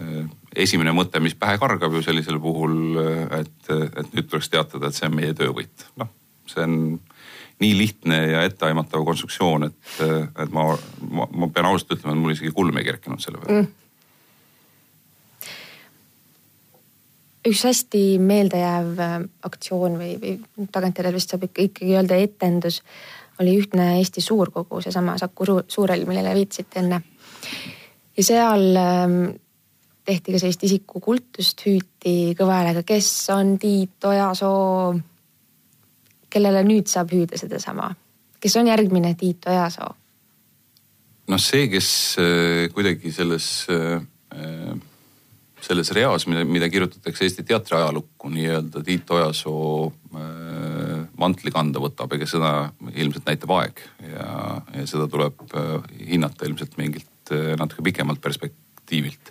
äh, 0.00 0.24
esimene 0.64 0.94
mõte, 0.96 1.20
mis 1.20 1.36
pähe 1.36 1.58
kargab 1.60 1.92
ju 1.92 2.02
sellisel 2.04 2.40
puhul, 2.40 2.96
et, 3.42 3.68
et 3.68 4.16
nüüd 4.16 4.30
tuleks 4.30 4.48
teatada, 4.52 4.88
et 4.88 4.96
see 4.96 5.08
on 5.10 5.18
meie 5.20 5.36
töövõit. 5.36 5.88
noh, 6.00 6.12
see 6.48 6.64
on 6.64 6.78
nii 7.62 7.76
lihtne 7.78 8.18
ja 8.32 8.42
etteaimatav 8.48 9.04
konstruktsioon, 9.06 9.68
et, 9.70 9.92
et 10.02 10.50
ma, 10.54 10.66
ma, 11.10 11.28
ma 11.30 11.48
pean 11.54 11.70
ausalt 11.70 11.94
ütlema, 11.96 12.16
et 12.16 12.24
mul 12.24 12.34
isegi 12.34 12.52
kulm 12.56 12.80
ei 12.80 12.90
kerkinud 12.90 13.22
selle 13.22 13.42
peale 13.42 13.62
mm 13.62 13.78
üks 17.42 17.64
hästi 17.66 18.00
meeldejääv 18.22 19.00
äh, 19.02 19.14
aktsioon 19.48 19.96
või, 19.98 20.12
või 20.22 20.66
tagantjärele 20.70 21.16
vist 21.16 21.32
saab 21.32 21.48
ikka 21.48 21.64
ikkagi 21.66 21.96
öelda 21.96 22.18
etendus 22.22 22.76
oli 23.40 23.56
ühtne 23.58 23.96
Eesti 23.98 24.20
suurkogu, 24.20 24.80
seesama 24.84 25.16
Saku 25.18 25.46
Suurhall, 25.68 26.04
millele 26.06 26.34
viitasite 26.36 26.82
enne. 26.82 27.00
ja 28.16 28.24
seal 28.24 28.76
ähm, 28.76 29.16
tehti 30.04 30.34
ka 30.34 30.42
sellist 30.42 30.64
isikukultust, 30.68 31.64
hüüti 31.66 32.34
kõva 32.38 32.60
häälega, 32.60 32.84
kes 32.86 33.08
on 33.34 33.56
Tiit 33.58 34.04
Ojasoo. 34.04 34.94
Kellele 36.32 36.64
nüüd 36.64 36.88
saab 36.90 37.12
hüüda 37.12 37.38
sedasama, 37.38 37.92
kes 38.40 38.56
on 38.56 38.70
järgmine 38.72 39.14
Tiit 39.18 39.46
Ojasoo? 39.46 39.92
noh, 41.30 41.40
see, 41.40 41.68
kes 41.72 41.90
äh, 42.20 42.66
kuidagi 42.74 43.12
selles 43.14 43.48
äh, 43.72 44.00
selles 45.62 45.92
reas, 45.94 46.26
mida, 46.26 46.42
mida 46.48 46.66
kirjutatakse 46.72 47.26
Eesti 47.26 47.44
teatri 47.46 47.76
ajalukku 47.78 48.30
nii-öelda 48.32 48.82
Tiit 48.86 49.10
Ojasoo 49.14 49.92
äh, 50.18 51.04
mantli 51.20 51.52
kanda 51.54 51.82
võtab, 51.82 52.16
ega 52.16 52.26
seda 52.26 52.52
ilmselt 52.90 53.28
näitab 53.28 53.52
aeg 53.58 53.84
ja, 54.08 54.26
ja 54.74 54.86
seda 54.90 55.06
tuleb 55.10 55.44
hinnata 56.00 56.48
ilmselt 56.48 56.74
mingilt 56.80 57.32
natuke 57.58 57.84
pikemalt 57.86 58.20
perspektiivilt. 58.20 59.30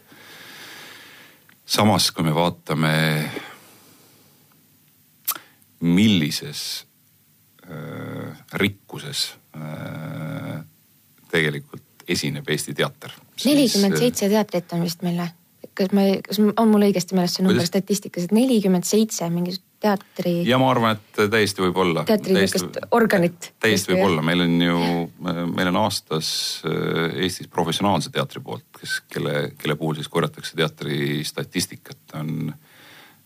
samas, 1.65 2.07
kui 2.15 2.23
me 2.23 2.31
vaatame, 2.35 2.93
millises 5.81 6.85
rikkuses 8.53 9.33
äh, 9.55 10.61
tegelikult 11.31 12.05
esineb 12.07 12.49
Eesti 12.49 12.73
teater. 12.75 13.13
nelikümmend 13.45 13.97
seitse 13.97 14.29
teatrit 14.29 14.73
on 14.75 14.83
vist 14.87 15.05
meil 15.05 15.21
või? 15.21 15.35
kas 15.77 15.91
ma, 15.95 16.05
kas 16.25 16.39
on 16.41 16.71
mul 16.71 16.87
õigesti 16.89 17.15
meeles 17.15 17.37
see 17.37 17.45
number 17.45 17.65
statistikas, 17.65 18.25
et 18.27 18.33
nelikümmend 18.35 18.87
seitse 18.87 19.29
mingisugust 19.31 19.67
teatri. 19.81 20.33
ja 20.45 20.59
ma 20.61 20.67
arvan, 20.71 20.97
et 20.97 21.21
täiesti 21.31 21.63
võib 21.63 21.79
olla. 21.83 22.03
teatri 22.05 22.35
niisugust 22.35 22.81
organit. 22.97 23.51
täiesti 23.63 23.93
võib 23.93 24.09
olla, 24.09 24.25
meil 24.25 24.43
on 24.45 24.57
ju, 24.65 24.81
meil 25.53 25.71
on 25.71 25.79
aastas 25.85 26.33
äh, 26.67 27.21
Eestis 27.23 27.49
professionaalse 27.51 28.11
teatri 28.13 28.43
poolt, 28.43 28.67
kes, 28.81 28.99
kelle, 29.11 29.51
kelle 29.61 29.77
puhul 29.79 29.97
siis 30.01 30.11
korjatakse 30.11 30.59
teatri 30.59 31.21
statistikat, 31.27 32.03
on 32.19 32.51
äh, 32.51 32.70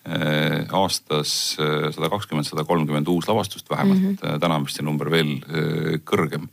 aastas 0.06 1.58
äh, 1.60 1.90
sada 1.96 2.10
kakskümmend, 2.14 2.48
sada 2.48 2.64
kolmkümmend 2.64 3.08
uus 3.08 3.28
lavastust 3.28 3.70
vähemalt 3.70 4.02
mm, 4.02 4.16
-hmm. 4.22 4.40
täna 4.40 4.56
on 4.56 4.68
vist 4.68 4.78
see 4.78 4.86
number 4.86 5.12
veel 5.12 5.40
kõrgem 6.06 6.48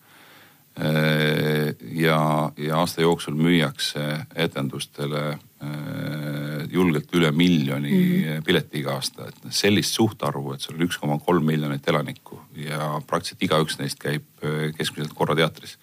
ja, 1.93 2.19
ja 2.57 2.77
aasta 2.81 3.03
jooksul 3.05 3.35
müüakse 3.37 4.25
etendustele 4.35 5.37
Äh, 5.63 6.65
julgelt 6.75 7.13
üle 7.15 7.29
miljoni 7.31 7.91
mm 7.93 8.23
-hmm. 8.23 8.43
pileti 8.43 8.81
iga 8.81 8.97
aasta, 8.99 9.29
et 9.29 9.53
sellist 9.55 9.95
suhtarvu, 9.95 10.55
et 10.55 10.61
sul 10.61 10.75
on 10.75 10.83
üks 10.89 10.99
koma 10.99 11.19
kolm 11.23 11.45
miljonit 11.47 11.87
elanikku 11.89 12.41
ja 12.57 12.99
praktiliselt 13.07 13.45
igaüks 13.47 13.79
neist 13.79 14.01
käib 14.03 14.25
äh, 14.43 14.73
keskmiselt 14.75 15.15
korra 15.15 15.37
teatris. 15.39 15.79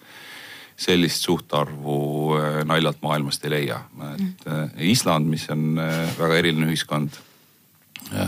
sellist 0.76 1.24
suhtarvu 1.24 1.96
äh, 2.36 2.64
naljalt 2.64 3.00
maailmast 3.02 3.44
ei 3.44 3.50
leia, 3.50 3.80
et 4.14 4.44
mm. 4.46 4.70
Island, 4.78 5.26
mis 5.26 5.48
on 5.50 5.80
väga 6.18 6.36
eriline 6.36 6.66
ühiskond, 6.66 7.10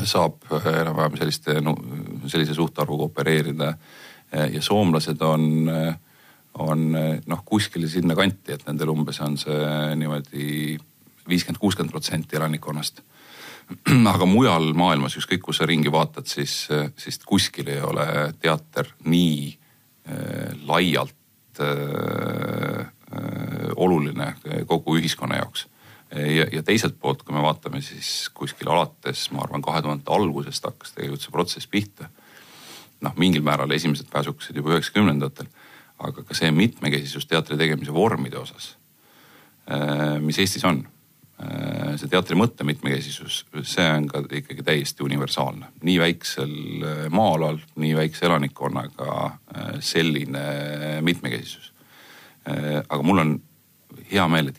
saab 0.05 0.45
enam-vähem 0.53 1.17
selliste 1.19 1.57
sellise 2.27 2.55
suhtarvuga 2.55 3.09
opereerida. 3.11 3.75
ja 4.33 4.63
soomlased 4.63 5.21
on 5.21 5.69
on 6.59 6.93
noh, 7.27 7.43
kuskile 7.45 7.89
sinna 7.89 8.15
kanti, 8.15 8.53
et 8.53 8.67
nendel 8.67 8.93
umbes 8.93 9.21
on 9.25 9.39
see 9.41 9.95
niimoodi 9.97 10.77
viiskümmend, 11.29 11.61
kuuskümmend 11.61 11.93
protsenti 11.93 12.37
elanikkonnast. 12.37 13.03
aga 14.13 14.27
mujal 14.29 14.73
maailmas, 14.77 15.17
ükskõik 15.21 15.45
kus 15.47 15.61
sa 15.63 15.69
ringi 15.69 15.93
vaatad, 15.93 16.27
siis, 16.29 16.67
siis 16.99 17.21
kuskil 17.27 17.71
ei 17.73 17.81
ole 17.85 18.07
teater 18.43 18.91
nii 19.05 19.37
äh, 19.49 20.53
laialt 20.69 21.63
äh, 21.63 22.87
oluline 23.77 24.33
kogu 24.67 24.97
ühiskonna 24.97 25.37
jaoks. 25.41 25.67
Ja, 26.13 26.47
ja 26.53 26.63
teiselt 26.63 26.99
poolt, 27.01 27.23
kui 27.23 27.35
me 27.35 27.43
vaatame, 27.45 27.81
siis 27.85 28.29
kuskil 28.35 28.69
alates, 28.69 29.31
ma 29.33 29.45
arvan, 29.47 29.65
kahe 29.65 29.83
tuhandete 29.83 30.13
algusest 30.13 30.65
hakkas 30.69 30.95
tegelikult 30.97 31.25
see 31.25 31.35
protsess 31.35 31.71
pihta. 31.71 32.11
noh, 33.03 33.15
mingil 33.19 33.43
määral 33.43 33.71
esimesed 33.75 34.07
pääsukesed 34.13 34.57
juba 34.57 34.77
üheksakümnendatel, 34.77 35.49
aga 35.99 36.23
ka 36.23 36.35
see 36.39 36.51
mitmekesisus 36.55 37.27
teatri 37.27 37.57
tegemise 37.59 37.95
vormide 37.95 38.39
osas, 38.39 38.77
äh, 39.67 40.21
mis 40.23 40.39
Eestis 40.39 40.65
on 40.65 40.85
Äh, 41.43 41.95
see 41.99 42.11
teatri 42.13 42.37
mõtte 42.39 42.63
mitmekesisus, 42.67 43.41
see 43.67 43.87
on 43.97 44.05
ka 44.11 44.21
ikkagi 44.39 44.63
täiesti 44.63 45.03
universaalne. 45.03 45.73
nii 45.83 45.97
väiksel 45.99 46.53
äh, 46.87 47.01
maa-alal, 47.11 47.59
nii 47.83 47.97
väikse 47.99 48.29
elanikkonnaga 48.29 49.39
selline 49.81 50.45
mitmekesisus. 51.03 51.73
aga 52.89 53.03
mul 53.07 53.19
on 53.23 53.33
hea 54.11 54.25
meel, 54.29 54.49
et 54.51 54.59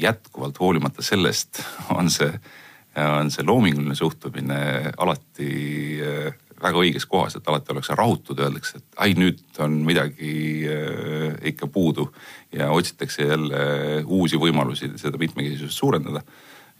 jätkuvalt 0.00 0.60
hoolimata 0.60 1.02
sellest 1.02 1.62
on 1.94 2.10
see, 2.10 2.32
on 3.20 3.30
see 3.30 3.46
loominguline 3.46 3.94
suhtumine 3.94 4.60
alati 4.96 5.50
väga 6.62 6.80
õiges 6.82 7.06
kohas, 7.08 7.36
et 7.36 7.48
alati 7.48 7.72
ollakse 7.72 7.96
rahutud, 7.96 8.40
öeldakse, 8.44 8.80
et 8.80 9.00
ai, 9.00 9.14
nüüd 9.18 9.40
on 9.64 9.80
midagi 9.86 10.32
äh, 10.68 11.38
ikka 11.52 11.70
puudu 11.72 12.10
ja 12.52 12.70
otsitakse 12.74 13.26
jälle 13.28 13.62
uusi 14.04 14.38
võimalusi 14.40 14.92
seda 15.00 15.18
mitmekesisust 15.20 15.78
suurendada. 15.78 16.22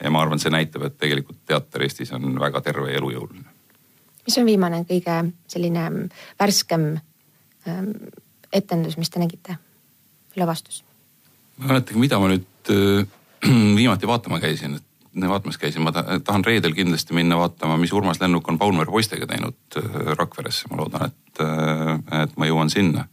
ja 0.03 0.11
ma 0.11 0.23
arvan, 0.23 0.41
see 0.41 0.53
näitab, 0.53 0.85
et 0.89 0.99
tegelikult 0.99 1.41
teater 1.47 1.83
Eestis 1.85 2.13
on 2.17 2.39
väga 2.41 2.61
terve 2.61 2.91
ja 2.91 2.99
elujõuline. 3.01 3.49
mis 4.27 4.39
on 4.39 4.47
viimane 4.47 4.85
kõige 4.89 5.33
selline 5.49 5.89
värskem 6.39 6.93
ähm, 7.69 7.91
etendus, 8.53 8.97
mis 8.99 9.11
te 9.11 9.21
nägite, 9.21 9.57
lavastus? 10.37 10.85
Mäletage, 11.65 11.99
mida 12.01 12.21
ma 12.23 12.31
nüüd 12.33 12.73
äh, 12.73 13.05
viimati 13.81 14.09
vaatama 14.09 14.41
käisin, 14.41 14.79
et 14.81 14.87
vaatamas 15.29 15.59
käisin, 15.59 15.83
ma 15.83 15.93
tahan 15.93 16.45
reedel 16.45 16.75
kindlasti 16.75 17.15
minna 17.15 17.39
vaatama, 17.39 17.77
mis 17.77 17.93
Urmas 17.93 18.21
Lennuk 18.21 18.49
on 18.49 18.59
Paunvere 18.59 18.91
poistega 18.91 19.27
teinud 19.27 19.79
äh, 19.79 20.13
Rakveresse, 20.19 20.69
ma 20.71 20.83
loodan, 20.83 21.09
et, 21.11 21.43
äh, 21.43 22.23
et 22.23 22.37
ma 22.39 22.47
jõuan 22.47 22.71
sinna. 22.71 23.07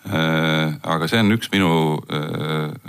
Äh, 0.00 0.74
aga 0.82 1.06
see 1.10 1.20
on 1.20 1.34
üks 1.36 1.50
minu, 1.52 1.70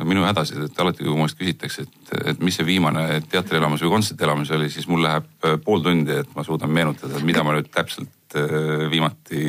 minu 0.08 0.24
hädasid, 0.24 0.64
et 0.64 0.80
alati, 0.80 1.04
kui 1.04 1.18
käest 1.20 1.40
küsitakse, 1.42 1.86
et, 1.86 2.14
et 2.32 2.44
mis 2.44 2.56
see 2.56 2.66
viimane 2.66 3.22
teatrielamus 3.30 3.84
või 3.86 3.98
kontserdielamus 3.98 4.54
oli, 4.58 4.72
siis 4.72 4.88
mul 4.88 5.04
läheb 5.06 5.28
pool 5.66 5.84
tundi, 5.86 6.16
et 6.24 6.36
ma 6.36 6.46
suudan 6.48 6.72
meenutada, 6.72 7.20
mida 7.28 7.44
ma 7.44 7.58
nüüd 7.58 7.70
täpselt 7.74 8.38
viimati 8.92 9.44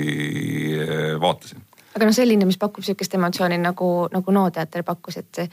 vaatasin. 1.23 1.63
Aga 1.93 2.09
noh, 2.09 2.17
selline, 2.17 2.47
mis 2.49 2.59
pakub 2.61 2.85
sihukest 2.85 3.15
emotsiooni 3.19 3.59
nagu, 3.61 3.93
nagu 4.13 4.35
NO 4.35 4.49
teater 4.55 4.85
pakkus, 4.87 5.21
et 5.23 5.47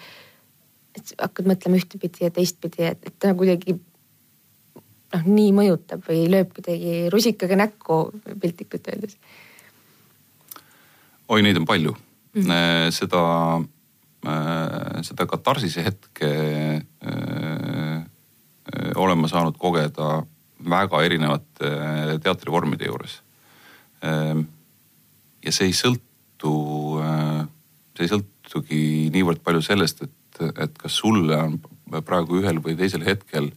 et 0.98 1.14
hakkad 1.22 1.48
mõtlema 1.48 1.78
ühtepidi 1.78 2.26
ja 2.26 2.32
teistpidi, 2.34 2.84
et, 2.90 3.04
et 3.06 3.16
ta 3.22 3.32
kuidagi 3.38 3.76
noh, 5.14 5.26
nii 5.26 5.52
mõjutab 5.56 6.04
või 6.08 6.26
lööb 6.32 6.54
kuidagi 6.56 7.10
rusikaga 7.14 7.58
näkku 7.60 8.00
piltlikult 8.42 8.90
öeldes. 8.92 9.18
oi, 11.30 11.42
neid 11.46 11.58
on 11.62 11.68
palju 11.70 11.94
mm. 11.94 12.42
-hmm. 12.42 12.92
seda, 12.96 13.24
äh, 14.26 15.02
seda 15.06 15.30
katarsise 15.30 15.86
hetke 15.86 16.32
äh, 16.82 18.04
olen 18.96 19.18
ma 19.18 19.28
saanud 19.28 19.58
kogeda 19.58 20.24
väga 20.70 21.02
erinevate 21.04 21.72
teatrivormide 22.24 22.86
juures. 22.86 23.22
ja 25.46 25.52
see 25.52 25.68
ei 25.68 25.74
sõltu, 25.76 26.09
see 26.48 28.06
ei 28.06 28.12
sõltugi 28.12 28.84
niivõrd 29.14 29.42
palju 29.44 29.64
sellest, 29.66 30.06
et, 30.06 30.44
et 30.50 30.78
kas 30.80 31.00
sulle 31.02 31.36
on 31.36 31.58
praegu 32.06 32.40
ühel 32.40 32.62
või 32.64 32.78
teisel 32.80 33.04
hetkel 33.04 33.52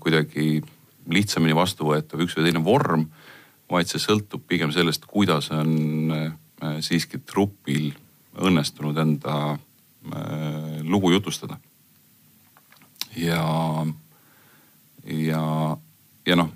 kuidagi 0.00 0.62
lihtsamini 1.12 1.54
vastuvõetav 1.54 2.24
üks 2.24 2.34
või 2.38 2.48
teine 2.48 2.62
vorm, 2.64 3.04
vaid 3.70 3.90
see 3.90 4.00
sõltub 4.02 4.42
pigem 4.48 4.72
sellest, 4.74 5.04
kuidas 5.06 5.50
on 5.54 5.70
siiski 6.82 7.20
trupil 7.22 7.92
õnnestunud 8.36 8.98
enda 9.00 9.36
äh, 9.52 10.82
lugu 10.82 11.10
jutustada. 11.10 11.58
ja, 13.16 13.86
ja, 15.04 15.76
ja 16.26 16.36
noh, 16.36 16.50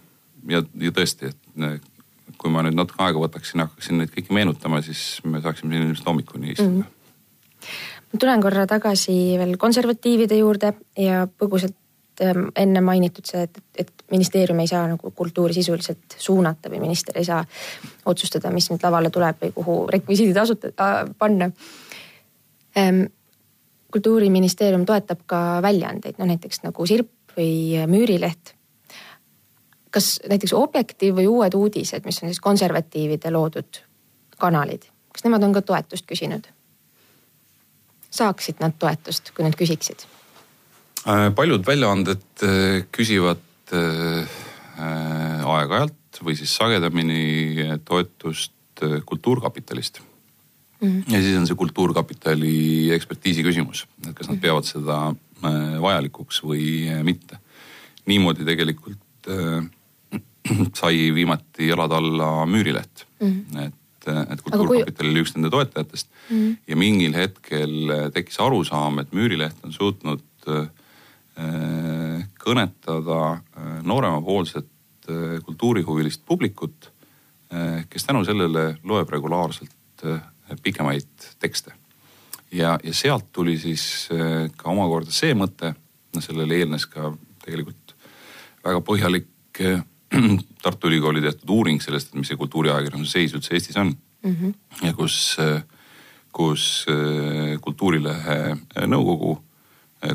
ja, 0.49 0.63
ja 0.81 0.93
tõesti, 0.93 1.31
et 1.31 1.39
kui 2.41 2.53
ma 2.53 2.65
nüüd 2.65 2.79
natuke 2.79 3.03
aega 3.05 3.21
võtaksin 3.21 3.65
hakkaksin 3.65 4.01
neid 4.01 4.15
kõiki 4.15 4.33
meenutama, 4.37 4.81
siis 4.85 5.21
me 5.25 5.43
saaksime 5.45 5.75
siin 5.75 5.91
ilmselt 5.91 6.09
hommikuni 6.09 6.55
istuda 6.55 6.71
mm. 6.71 6.81
-hmm. 6.81 8.09
ma 8.13 8.23
tulen 8.25 8.47
korra 8.47 8.67
tagasi 8.67 9.19
veel 9.39 9.57
konservatiivide 9.61 10.41
juurde 10.41 10.73
ja 10.99 11.27
põgusalt 11.29 11.77
ähm, 12.25 12.49
enne 12.57 12.81
mainitud 12.81 13.29
see, 13.29 13.43
et, 13.43 13.63
et 13.75 13.93
ministeerium 14.11 14.61
ei 14.61 14.73
saa 14.73 14.87
nagu 14.89 15.11
kultuuri 15.11 15.55
sisuliselt 15.55 16.17
suunata 16.19 16.73
või 16.73 16.81
minister 16.81 17.19
ei 17.19 17.29
saa 17.29 17.45
otsustada, 18.07 18.51
mis 18.51 18.71
nüüd 18.71 18.83
lavale 18.83 19.11
tuleb 19.11 19.45
või 19.45 19.53
kuhu 19.55 19.79
rekvisiidid 19.93 20.37
asutada, 20.37 21.07
panna 21.19 21.51
Ehm, 22.77 23.05
kultuuriministeerium 23.93 24.85
toetab 24.87 25.25
ka 25.27 25.59
väljaandeid, 25.63 26.19
no 26.19 26.29
näiteks 26.29 26.63
nagu 26.63 26.87
Sirp 26.87 27.35
või 27.37 27.81
Müürileht. 27.91 28.55
Kas 29.91 30.21
näiteks 30.29 30.55
Objektiiv 30.57 31.19
või 31.19 31.27
Uued 31.31 31.55
Uudised, 31.55 32.05
mis 32.07 32.23
on 32.23 32.31
siis 32.31 32.41
konservatiivide 32.41 33.31
loodud 33.35 33.83
kanalid, 34.41 34.87
kas 35.13 35.27
nemad 35.27 35.45
on 35.45 35.53
ka 35.57 35.63
toetust 35.63 36.09
küsinud? 36.09 36.49
saaksid 38.11 38.59
nad 38.59 38.75
toetust, 38.79 39.31
kui 39.37 39.45
nad 39.47 39.55
küsiksid? 39.55 40.03
Äh, 41.07 41.29
paljud 41.37 41.65
väljaanded 41.67 42.45
äh, 42.45 42.83
küsivad 42.93 43.41
äh, 43.73 44.39
aeg-ajalt 45.47 46.21
või 46.25 46.37
siis 46.37 46.53
sagedamini 46.59 47.79
toetust 47.87 48.57
Kultuurkapitalist 48.81 50.01
mm. 50.01 50.89
-hmm. 50.89 51.13
ja 51.13 51.21
siis 51.21 51.37
on 51.37 51.47
see 51.47 51.57
Kultuurkapitali 51.57 52.91
ekspertiisi 52.97 53.45
küsimus, 53.45 53.85
et 54.07 54.15
kas 54.15 54.29
nad 54.29 54.39
mhm. 54.39 54.43
peavad 54.43 54.65
seda 54.65 55.15
vajalikuks 55.81 56.43
või 56.45 56.89
mitte. 57.05 57.37
niimoodi 58.07 58.45
tegelikult 58.45 59.29
sai 60.81 61.11
viimati 61.15 61.69
jalad 61.69 61.93
alla 61.93 62.47
Müürileht 62.47 63.07
mm. 63.21 63.45
-hmm. 63.53 63.67
et, 63.67 64.09
et 64.33 64.43
Kultuurkapital 64.43 65.07
oli 65.07 65.15
kui... 65.15 65.21
üks 65.21 65.35
nende 65.35 65.51
toetajatest 65.51 66.09
mm. 66.31 66.37
-hmm. 66.37 66.57
ja 66.67 66.77
mingil 66.77 67.15
hetkel 67.15 67.93
tekkis 68.15 68.41
arusaam, 68.41 68.99
et 68.99 69.13
Müürileht 69.13 69.65
on 69.65 69.73
suutnud 69.73 70.23
äh, 70.49 70.69
kõnetada 72.45 73.33
äh, 73.33 73.83
nooremapoolset 73.83 74.67
äh, 75.09 75.43
kultuurihuvilist 75.45 76.23
publikut, 76.27 76.93
kes 77.91 78.05
tänu 78.07 78.25
sellele 78.25 78.79
loeb 78.85 79.09
regulaarselt 79.11 80.03
pikemaid 80.63 81.09
tekste. 81.39 81.73
ja, 82.53 82.79
ja 82.83 82.95
sealt 82.95 83.33
tuli 83.33 83.59
siis 83.59 84.09
ka 84.57 84.71
omakorda 84.71 85.11
see 85.11 85.35
mõte, 85.35 85.75
no 86.15 86.21
sellele 86.23 86.55
eelnes 86.55 86.87
ka 86.87 87.11
tegelikult 87.45 87.95
väga 88.65 88.81
põhjalik 88.87 89.63
Tartu 90.63 90.89
Ülikooli 90.89 91.23
tehtud 91.23 91.49
uuring 91.49 91.83
sellest, 91.83 92.11
et 92.11 92.21
mis 92.21 92.31
see 92.31 92.39
kultuuriajakirjanduse 92.41 93.19
seis 93.19 93.35
üldse 93.37 93.55
Eestis 93.55 93.77
on 93.77 93.93
mm. 94.23 94.37
-hmm. 94.37 94.87
ja 94.87 94.93
kus, 94.93 95.37
äh, 95.41 95.63
kus 96.33 96.87
Kultuurilehe 97.61 98.57
nõukogu 98.87 99.39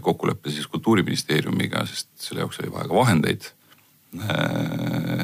kokkulepe 0.01 0.49
siis 0.49 0.67
kultuuriministeeriumiga, 0.67 1.85
sest 1.85 2.09
selle 2.17 2.41
jaoks 2.41 2.59
oli 2.59 2.71
vaja 2.71 2.87
ka 2.87 2.95
vahendeid. 2.95 3.51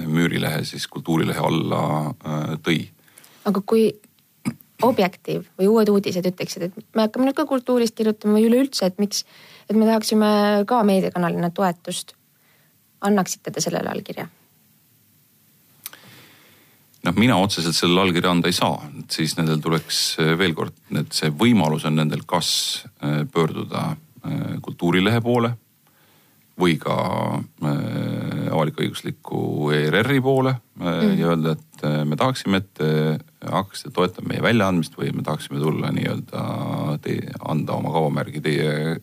müürilehe 0.05 0.65
siis 0.65 0.87
kultuurilehe 0.87 1.39
alla 1.39 2.13
tõi. 2.63 2.89
aga 3.45 3.61
kui 3.65 3.93
Objektiiv 4.81 5.45
või 5.59 5.67
Uued 5.69 5.89
Uudised 5.93 6.25
ütleksid, 6.25 6.63
et 6.65 6.95
me 6.97 7.05
hakkame 7.05 7.27
nüüd 7.27 7.37
ka 7.37 7.45
kultuurist 7.45 7.93
kirjutama 7.95 8.39
või 8.39 8.47
üleüldse, 8.49 8.87
et 8.89 8.97
miks, 9.01 9.25
et 9.69 9.77
me 9.77 9.85
tahaksime 9.85 10.31
ka 10.67 10.81
meediakanalina 10.83 11.51
toetust. 11.53 12.15
annaksite 13.01 13.51
te 13.51 13.61
sellele 13.61 13.89
allkirja? 13.89 14.27
Noh, 17.11 17.19
mina 17.19 17.37
otseselt 17.41 17.75
sellele 17.75 18.05
allkirja 18.05 18.31
anda 18.31 18.49
ei 18.49 18.55
saa, 18.55 18.77
et 18.99 19.17
siis 19.19 19.35
nendel 19.37 19.59
tuleks 19.63 19.97
eh, 20.21 20.31
veel 20.39 20.55
kord, 20.57 20.75
et 20.97 21.11
see 21.15 21.31
võimalus 21.35 21.85
on 21.89 21.97
nendel 21.99 22.23
kas 22.27 22.49
eh, 23.03 23.23
pöörduda 23.31 23.91
eh, 23.91 24.55
kultuurilehe 24.63 25.21
poole 25.23 25.53
või 26.61 26.75
ka 26.77 26.93
avalik-õigusliku 27.61 29.71
ERR-i 29.73 30.19
poole 30.21 30.51
mm 30.77 31.15
ja 31.17 31.31
öelda, 31.31 31.55
et 31.55 31.85
me 32.05 32.17
tahaksime, 32.17 32.59
et 32.61 32.81
hakkaksite 33.41 33.89
toetama 33.95 34.33
meie 34.33 34.43
väljaandmist 34.43 34.97
või 34.97 35.09
me 35.15 35.23
tahaksime 35.25 35.61
tulla 35.61 35.89
nii-öelda 35.93 36.43
anda 37.49 37.77
oma 37.77 37.93
kaubamärgi 37.93 38.41
teie 38.43 38.97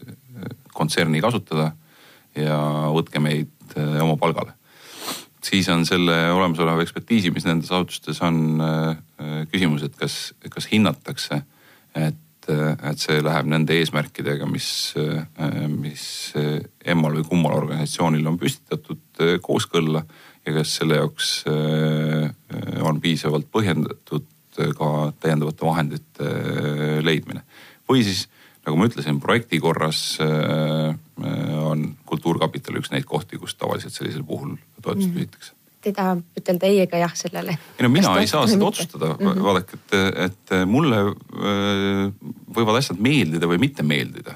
kontserni 0.75 1.23
kasutada 1.25 1.73
ja 2.39 2.59
võtke 2.95 3.23
meid 3.23 3.77
oma 4.03 4.17
palgale. 4.21 4.58
Siis 5.45 5.69
on 5.73 5.85
selle 5.87 6.17
olemasoleva 6.33 6.83
ekspertiisi, 6.83 7.33
mis 7.35 7.47
nendes 7.47 7.71
asutustes 7.73 8.23
on, 8.27 8.41
äh, 8.63 9.45
küsimus, 9.53 9.85
et 9.87 9.97
kas, 9.99 10.33
kas 10.51 10.71
hinnatakse, 10.73 11.43
et, 11.99 12.49
et 12.49 13.03
see 13.03 13.21
läheb 13.21 13.51
nende 13.53 13.77
eesmärkidega, 13.77 14.47
mis, 14.49 14.95
mis 15.69 16.05
emmal 16.89 17.19
või 17.19 17.27
kummal 17.29 17.59
organisatsioonil 17.59 18.25
on 18.31 18.39
püstitatud 18.41 19.21
kooskõlla 19.45 20.01
ja 20.49 20.57
kas 20.57 20.75
selle 20.81 20.99
jaoks 20.99 21.33
äh, 21.51 22.83
on 22.85 23.01
piisavalt 23.05 23.49
põhjendatud 23.53 24.27
äh, 24.61 24.73
ka 24.77 24.91
täiendavate 25.21 25.67
vahendite 25.67 26.29
äh, 26.29 26.99
leidmine. 27.05 27.45
või 27.89 28.05
siis 28.07 28.27
nagu 28.69 28.79
ma 28.79 28.89
ütlesin, 28.89 29.21
projekti 29.23 29.61
korras 29.63 30.03
on 30.21 31.93
Kultuurkapital 32.09 32.79
üks 32.81 32.93
neid 32.93 33.09
kohti, 33.09 33.41
kus 33.41 33.57
tavaliselt 33.59 33.97
sellisel 33.97 34.27
puhul 34.29 34.57
toetust 34.83 35.09
mhm. 35.09 35.17
küsitakse 35.17 35.57
Te 35.79 35.93
ei 35.93 35.95
taha 35.95 36.17
ütelda 36.35 36.67
ei 36.67 36.81
ega 36.83 36.99
jah 36.99 37.13
sellele? 37.15 37.53
ei 37.79 37.85
no 37.87 37.91
mina 37.95 38.11
ei 38.19 38.27
saa 38.27 38.49
seda 38.51 38.59
mitte? 38.59 38.69
otsustada 38.73 39.13
mm, 39.13 39.29
-hmm. 39.29 39.45
vaadake, 39.47 39.79
et, 39.79 39.93
et 40.25 40.55
mulle 40.67 40.99
võivad 42.57 42.81
asjad 42.81 42.99
meeldida 42.99 43.47
või 43.47 43.61
mitte 43.63 43.87
meeldida. 43.87 44.35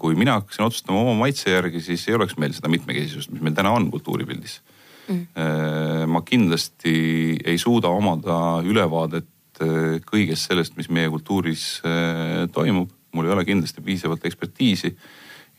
kui 0.00 0.16
mina 0.16 0.38
hakkasin 0.40 0.64
otsustama 0.64 1.02
oma 1.04 1.12
maitse 1.20 1.52
järgi, 1.52 1.82
siis 1.84 2.08
ei 2.08 2.16
oleks 2.16 2.38
meil 2.40 2.56
seda 2.56 2.72
mitmekesisust, 2.72 3.34
mis 3.34 3.44
meil 3.44 3.54
täna 3.54 3.74
on 3.76 3.90
kultuuripildis 3.92 4.60
mm.. 5.08 6.10
ma 6.10 6.22
kindlasti 6.26 6.96
ei 7.44 7.58
suuda 7.58 7.92
omada 7.92 8.38
ülevaadet 8.64 9.28
äh, 9.62 9.98
kõigest 10.06 10.50
sellest, 10.50 10.76
mis 10.76 10.90
meie 10.92 11.10
kultuuris 11.12 11.66
äh, 11.84 12.46
toimub. 12.52 12.90
Mul 13.16 13.28
ei 13.28 13.34
ole 13.34 13.46
kindlasti 13.48 13.84
piisavalt 13.84 14.24
ekspertiisi 14.28 14.92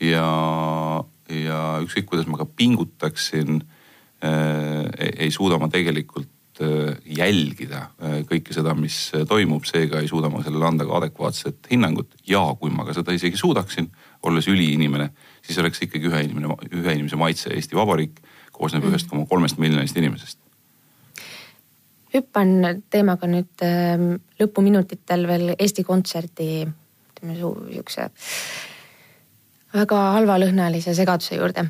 ja, 0.06 0.30
ja 1.34 1.62
ükskõik, 1.84 2.08
kuidas 2.12 2.30
ma 2.30 2.39
ka 2.39 2.48
pingutaksin, 2.48 3.62
ei 4.22 5.30
suuda 5.34 5.60
ma 5.62 5.70
tegelikult 5.70 6.30
jälgida 7.06 7.84
kõike 8.30 8.54
seda, 8.56 8.74
mis 8.78 9.12
toimub, 9.30 9.65
seega 9.70 10.02
ei 10.02 10.10
suuda 10.10 10.30
ma 10.34 10.41
sellele 10.46 10.65
anda 10.65 10.88
ka 10.88 10.96
adekvaatset 11.02 11.70
hinnangut. 11.72 12.15
ja 12.28 12.41
kui 12.60 12.72
ma 12.74 12.86
ka 12.86 12.96
seda 12.98 13.13
isegi 13.13 13.38
suudaksin, 13.38 13.91
olles 14.24 14.48
üliinimene, 14.48 15.10
siis 15.46 15.60
oleks 15.62 15.82
ikkagi 15.86 16.10
ühe 16.10 16.24
inimene, 16.26 16.58
ühe 16.72 16.98
inimese 16.98 17.20
maitse 17.20 17.54
Eesti 17.54 17.78
Vabariik 17.78 18.22
koosneb 18.52 18.84
mm. 18.84 18.91
ühest 18.91 19.10
koma 19.10 19.26
kolmest 19.30 19.62
miljonist 19.62 19.98
inimesest. 19.98 20.39
hüppan 22.13 22.82
teemaga 22.89 23.30
nüüd 23.30 23.65
äh, 23.65 24.17
lõpuminutitel 24.39 25.28
veel 25.30 25.54
Eesti 25.60 25.84
Kontserdi 25.86 26.65
ütleme 27.17 27.36
sihukese 27.38 28.10
väga 29.73 29.99
halvalõhnalise 30.17 30.93
segaduse 30.95 31.36
juurde. 31.36 31.65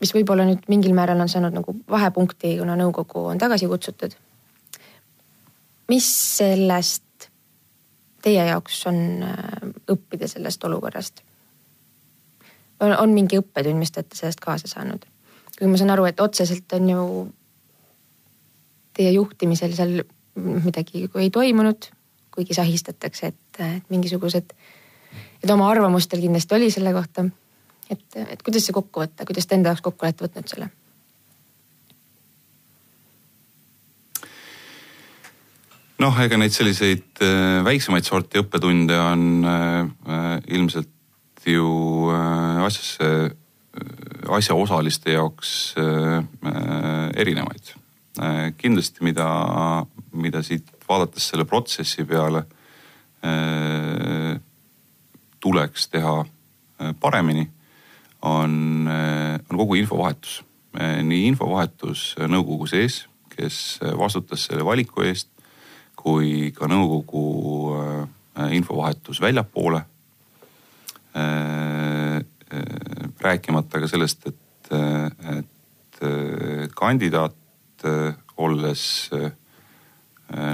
mis 0.00 0.14
võib-olla 0.14 0.44
nüüd 0.46 0.68
mingil 0.70 0.94
määral 0.94 1.20
on 1.20 1.28
saanud 1.28 1.54
nagu 1.54 1.74
vahepunkti, 1.90 2.54
kuna 2.60 2.76
nõukogu 2.78 3.26
on 3.32 3.38
tagasi 3.38 3.66
kutsutud. 3.66 4.14
mis 5.88 6.08
sellest 6.36 7.30
teie 8.22 8.44
jaoks 8.46 8.86
on 8.86 9.22
äh, 9.22 9.72
õppida 9.90 10.28
sellest 10.28 10.64
olukorrast? 10.64 11.22
on, 12.80 13.10
mingi 13.10 13.38
õppetund, 13.38 13.78
mis 13.78 13.90
te 13.90 14.00
olete 14.00 14.16
sellest 14.16 14.40
kaasa 14.40 14.68
saanud? 14.68 15.04
kuigi 15.58 15.70
ma 15.70 15.76
saan 15.76 15.90
aru, 15.90 16.06
et 16.06 16.20
otseselt 16.20 16.72
on 16.72 16.88
ju 16.88 17.04
teie 18.94 19.10
juhtimisel 19.12 19.74
seal 19.74 20.02
midagi 20.38 21.08
ei 21.18 21.30
toimunud, 21.30 21.90
kuigi 22.38 22.54
sahistatakse, 22.54 23.32
et, 23.34 23.62
et 23.66 23.90
mingisugused, 23.90 24.56
et 25.42 25.54
oma 25.54 25.70
arvamustel 25.70 26.22
kindlasti 26.22 26.54
oli 26.54 26.70
selle 26.70 26.94
kohta. 26.94 27.26
et, 27.90 28.04
et 28.24 28.42
kuidas 28.42 28.66
see 28.68 28.76
kokku 28.76 29.02
võtta, 29.02 29.26
kuidas 29.26 29.46
te 29.46 29.58
enda 29.58 29.74
jaoks 29.74 29.82
kokku 29.82 30.06
olete 30.06 30.28
võtnud 30.28 30.54
selle? 30.54 30.70
noh, 36.02 36.20
ega 36.22 36.38
neid 36.38 36.54
selliseid 36.54 37.22
äh, 37.24 37.58
väiksemaid 37.66 38.06
sorti 38.06 38.40
õppetunde 38.42 38.98
on 39.02 39.24
äh, 39.48 40.38
ilmselt 40.54 41.48
ju 41.48 41.68
äh, 42.12 42.62
asjasse, 42.66 43.10
asjaosaliste 44.28 45.14
jaoks 45.14 45.50
erinevaid. 47.14 47.70
kindlasti, 48.58 49.04
mida, 49.06 49.28
mida 50.12 50.42
siit 50.42 50.66
vaadates 50.88 51.28
selle 51.30 51.44
protsessi 51.44 52.04
peale 52.04 52.44
tuleks 55.40 55.88
teha 55.90 56.12
paremini, 57.00 57.48
on, 58.22 58.86
on 59.50 59.56
kogu 59.58 59.74
infovahetus. 59.74 60.44
nii 60.78 61.26
infovahetus 61.32 62.12
nõukogu 62.30 62.68
sees, 62.70 63.00
kes 63.32 63.80
vastutas 63.98 64.44
selle 64.46 64.64
valiku 64.64 65.02
eest 65.02 65.28
kui 65.98 66.50
ka 66.54 66.68
nõukogu 66.70 67.24
äh, 67.74 68.52
infovahetus 68.56 69.20
väljapoole. 69.22 69.82
Äh, 71.18 72.18
äh, 72.18 73.08
rääkimata 73.20 73.82
ka 73.82 73.90
sellest, 73.90 74.28
et, 74.30 74.70
et 75.34 76.00
kandidaat, 76.78 77.34
olles 78.38 78.82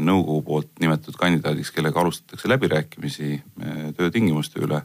nõukogu 0.00 0.42
poolt 0.46 0.70
nimetatud 0.80 1.16
kandidaadiks, 1.20 1.70
kellega 1.74 2.00
alustatakse 2.00 2.48
läbirääkimisi 2.48 3.36
töötingimuste 3.96 4.62
üle 4.64 4.82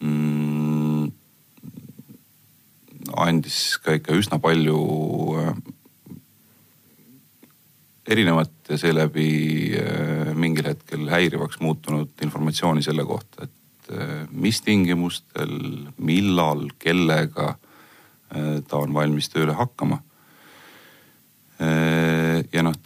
mm,. 0.00 1.10
andis 3.16 3.58
ka 3.82 3.98
ikka 3.98 4.16
üsna 4.16 4.38
palju 4.42 4.78
erinevat 8.08 8.50
ja 8.68 8.78
seeläbi 8.78 9.28
äh, 9.78 10.34
mingil 10.34 10.66
hetkel 10.66 11.08
häirivaks 11.10 11.60
muutunud 11.60 12.10
informatsiooni 12.22 12.82
selle 12.82 13.04
kohta, 13.06 13.46
et 13.46 13.92
äh, 13.94 14.14
mis 14.30 14.60
tingimustel, 14.62 15.52
millal, 15.98 16.68
kellega 16.82 17.54
äh, 17.54 18.58
ta 18.68 18.82
on 18.82 18.94
valmis 18.94 19.30
tööle 19.32 19.56
hakkama. 19.58 20.01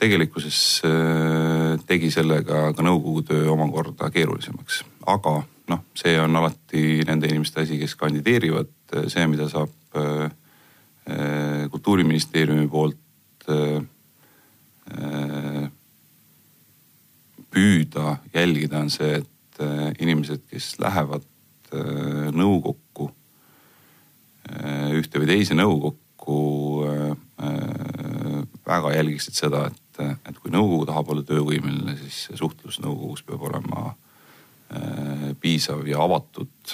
Tegelikkuses 0.07 0.61
tegi 1.87 2.13
sellega 2.15 2.71
ka 2.77 2.87
nõukogu 2.87 3.27
töö 3.29 3.51
omakorda 3.53 4.09
keerulisemaks, 4.15 4.81
aga 5.13 5.41
noh, 5.73 5.83
see 5.99 6.15
on 6.23 6.39
alati 6.39 7.03
nende 7.07 7.29
inimeste 7.29 7.65
asi, 7.67 7.79
kes 7.81 7.97
kandideerivad, 7.99 8.71
see, 9.11 9.27
mida 9.27 9.51
saab 9.51 9.75
kultuuriministeeriumi 11.71 12.71
poolt 12.71 13.03
Äh, 14.87 15.71
püüda 17.51 18.19
jälgida, 18.35 18.79
on 18.79 18.91
see, 18.93 19.17
et 19.19 19.61
äh, 19.65 19.89
inimesed, 19.99 20.45
kes 20.51 20.77
lähevad 20.79 21.25
äh, 21.75 22.29
nõukokku, 22.35 23.11
ühte 24.95 25.19
või 25.19 25.27
teise 25.27 25.57
nõukokku, 25.59 26.37
väga 28.63 28.93
jälgiksid 28.95 29.35
seda, 29.35 29.65
et, 29.67 29.81
et 30.01 30.39
kui 30.43 30.53
nõukogu 30.53 30.87
tahab 30.89 31.13
olla 31.13 31.23
töövõimeline, 31.27 31.97
siis 32.01 32.39
suhtlus 32.39 32.81
nõukogus 32.85 33.25
peab 33.27 33.43
olema 33.49 33.95
piisav 35.41 35.87
ja 35.87 36.01
avatud 36.03 36.73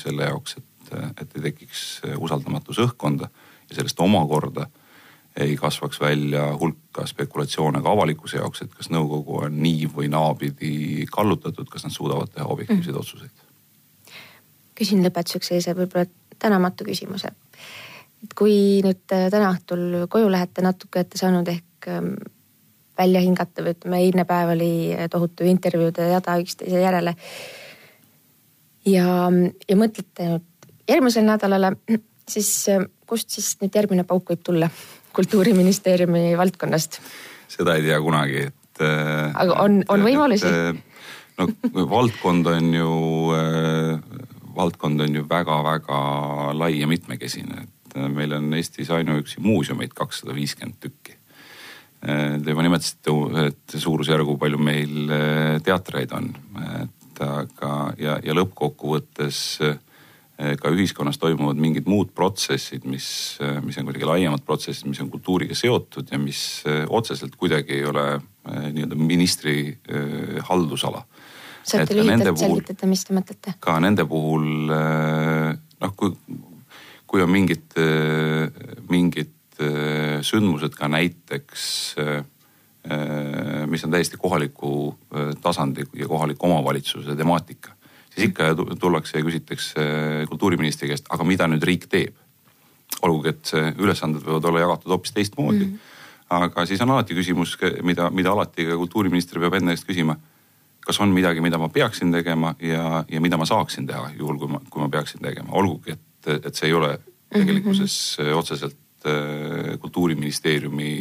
selle 0.00 0.26
jaoks, 0.28 0.58
et, 0.60 0.92
et 1.22 1.38
ei 1.38 1.46
tekiks 1.48 1.84
usaldamatus 2.20 2.82
õhkkonda 2.84 3.30
ja 3.70 3.78
sellest 3.78 4.00
omakorda 4.04 4.66
ei 5.36 5.56
kasvaks 5.56 6.00
välja 6.00 6.56
hulka 6.60 7.06
spekulatsioone 7.06 7.82
ka 7.82 7.90
avalikkuse 7.90 8.40
jaoks, 8.40 8.62
et 8.62 8.74
kas 8.74 8.90
nõukogu 8.90 9.44
on 9.44 9.60
nii 9.62 9.86
või 9.94 10.10
naapidi 10.10 11.06
kallutatud, 11.12 11.68
kas 11.70 11.86
nad 11.86 11.94
suudavad 11.94 12.32
teha 12.34 12.46
objektiivseid 12.46 12.94
mm. 12.94 13.00
otsuseid. 13.00 13.46
küsin 14.74 15.04
lõpetuseks 15.04 15.52
sellise 15.52 15.76
võib-olla 15.76 16.06
tänamatu 16.38 16.84
küsimuse. 16.84 17.30
et 18.24 18.34
kui 18.36 18.80
nüüd 18.84 19.04
täna 19.06 19.52
õhtul 19.54 20.06
koju 20.08 20.30
lähete, 20.30 20.62
natuke 20.66 21.00
olete 21.00 21.18
saanud 21.18 21.48
ehk 21.48 21.64
ähm, 21.88 22.14
välja 22.98 23.22
hingata 23.24 23.64
või 23.64 23.74
ütleme, 23.76 24.02
eilne 24.04 24.26
päev 24.28 24.54
oli 24.56 24.70
tohutu 25.10 25.46
intervjuude 25.48 26.10
jada 26.10 26.36
üksteise 26.42 26.82
järele. 26.82 27.14
ja, 28.84 29.06
ja 29.68 29.76
mõtlete 29.76 30.28
nüüd 30.34 30.70
järgmisele 30.90 31.26
nädalale, 31.26 31.74
siis 32.28 32.52
äh, 32.68 32.84
kust 33.06 33.30
siis 33.30 33.56
nüüd 33.62 33.74
järgmine 33.74 34.04
pauk 34.04 34.32
võib 34.34 34.44
tulla? 34.44 34.70
kultuuriministeeriumi 35.16 36.36
valdkonnast? 36.38 37.00
seda 37.50 37.74
ei 37.74 37.82
tea 37.82 37.98
kunagi, 38.02 38.46
et. 38.50 38.82
Äh, 38.84 39.30
aga 39.34 39.58
on, 39.64 39.80
on 39.90 40.04
võimalusi? 40.06 40.46
Äh, 40.46 41.08
no 41.40 41.86
valdkond 41.90 42.46
on 42.46 42.74
ju, 42.74 42.90
äh, 43.36 44.26
valdkond 44.56 45.02
on 45.06 45.18
ju 45.18 45.26
väga-väga 45.28 46.00
lai 46.56 46.76
ja 46.78 46.88
mitmekesine, 46.90 47.64
et 47.64 47.98
meil 48.14 48.36
on 48.36 48.52
Eestis 48.54 48.92
ainuüksi 48.94 49.42
muuseumeid 49.42 49.96
kakssada 49.98 50.36
viiskümmend 50.36 50.78
tükki. 50.80 51.16
Te 52.00 52.52
juba 52.52 52.62
nimetasite, 52.64 53.12
et 53.44 53.74
suurusjärgu 53.76 54.38
palju 54.40 54.56
meil 54.56 55.10
teatreid 55.60 56.14
on, 56.16 56.30
et 56.80 57.20
aga 57.20 57.72
ja, 58.00 58.14
ja 58.24 58.36
lõppkokkuvõttes 58.38 59.42
Eh, 60.40 60.54
ka 60.56 60.70
ühiskonnas 60.72 61.18
toimuvad 61.20 61.58
mingid 61.60 61.88
muud 61.90 62.14
protsessid, 62.16 62.86
mis, 62.88 63.36
eh, 63.44 63.58
mis 63.60 63.76
on 63.76 63.84
kuidagi 63.90 64.06
laiemad 64.08 64.40
protsessid, 64.46 64.88
mis 64.88 65.00
on 65.02 65.10
kultuuriga 65.12 65.56
seotud 65.58 66.08
ja 66.08 66.16
mis 66.18 66.62
eh, 66.64 66.86
otseselt 66.88 67.34
kuidagi 67.36 67.76
ei 67.76 67.84
ole 67.84 68.04
nii-öelda 68.50 68.96
ministri 68.96 69.76
haldusala. 70.48 71.02
saate 71.62 71.92
lühidalt 71.94 72.40
selgitada, 72.40 72.88
mis 72.88 73.04
te 73.04 73.14
mõtlete? 73.14 73.52
ka 73.60 73.74
nende 73.84 74.06
puhul 74.08 74.72
noh, 74.72 75.92
kui, 75.96 76.16
kui 77.06 77.20
on 77.20 77.30
mingid, 77.30 77.76
mingid 78.88 79.34
sündmused 80.26 80.74
ka 80.78 80.88
näiteks 80.88 81.64
mis 83.68 83.84
on 83.84 83.90
täiesti 83.92 84.16
kohaliku 84.16 84.94
tasandi 85.40 85.84
ja 85.94 86.08
kohaliku 86.08 86.46
omavalitsuse 86.46 87.16
temaatika 87.16 87.74
siis 88.14 88.28
ikka 88.28 88.44
tullakse 88.80 89.18
ja 89.18 89.24
küsitakse 89.24 89.80
kultuuriministri 90.28 90.88
käest, 90.88 91.06
aga 91.10 91.24
mida 91.24 91.48
nüüd 91.50 91.64
riik 91.66 91.86
teeb? 91.90 92.16
olgugi, 93.06 93.30
et 93.30 93.50
ülesanded 93.78 94.24
võivad 94.26 94.48
olla 94.50 94.60
jagatud 94.64 94.90
hoopis 94.90 95.12
teistmoodi 95.14 95.64
mm. 95.64 95.70
-hmm. 95.70 96.40
aga 96.40 96.64
siis 96.66 96.80
on 96.82 96.90
alati 96.90 97.14
küsimus, 97.14 97.54
mida, 97.86 98.10
mida 98.10 98.32
alati 98.32 98.66
ka 98.66 98.76
kultuuriminister 98.76 99.38
peab 99.40 99.54
enda 99.54 99.70
käest 99.76 99.86
küsima. 99.86 100.16
kas 100.80 101.00
on 101.00 101.08
midagi, 101.08 101.40
mida 101.40 101.58
ma 101.58 101.68
peaksin 101.68 102.12
tegema 102.12 102.54
ja, 102.60 103.04
ja 103.08 103.20
mida 103.20 103.36
ma 103.36 103.46
saaksin 103.46 103.86
teha, 103.86 104.10
juhul 104.18 104.38
kui 104.38 104.48
ma, 104.48 104.60
kui 104.70 104.82
ma 104.82 104.88
peaksin 104.88 105.20
tegema, 105.20 105.48
olgugi 105.52 105.92
et, 105.92 106.44
et 106.44 106.54
see 106.54 106.68
ei 106.68 106.74
ole 106.74 106.98
tegelikkuses 107.32 108.16
mm 108.18 108.24
-hmm. 108.24 108.34
otseselt 108.34 108.76
äh, 109.08 109.74
kultuuriministeeriumi 109.80 110.92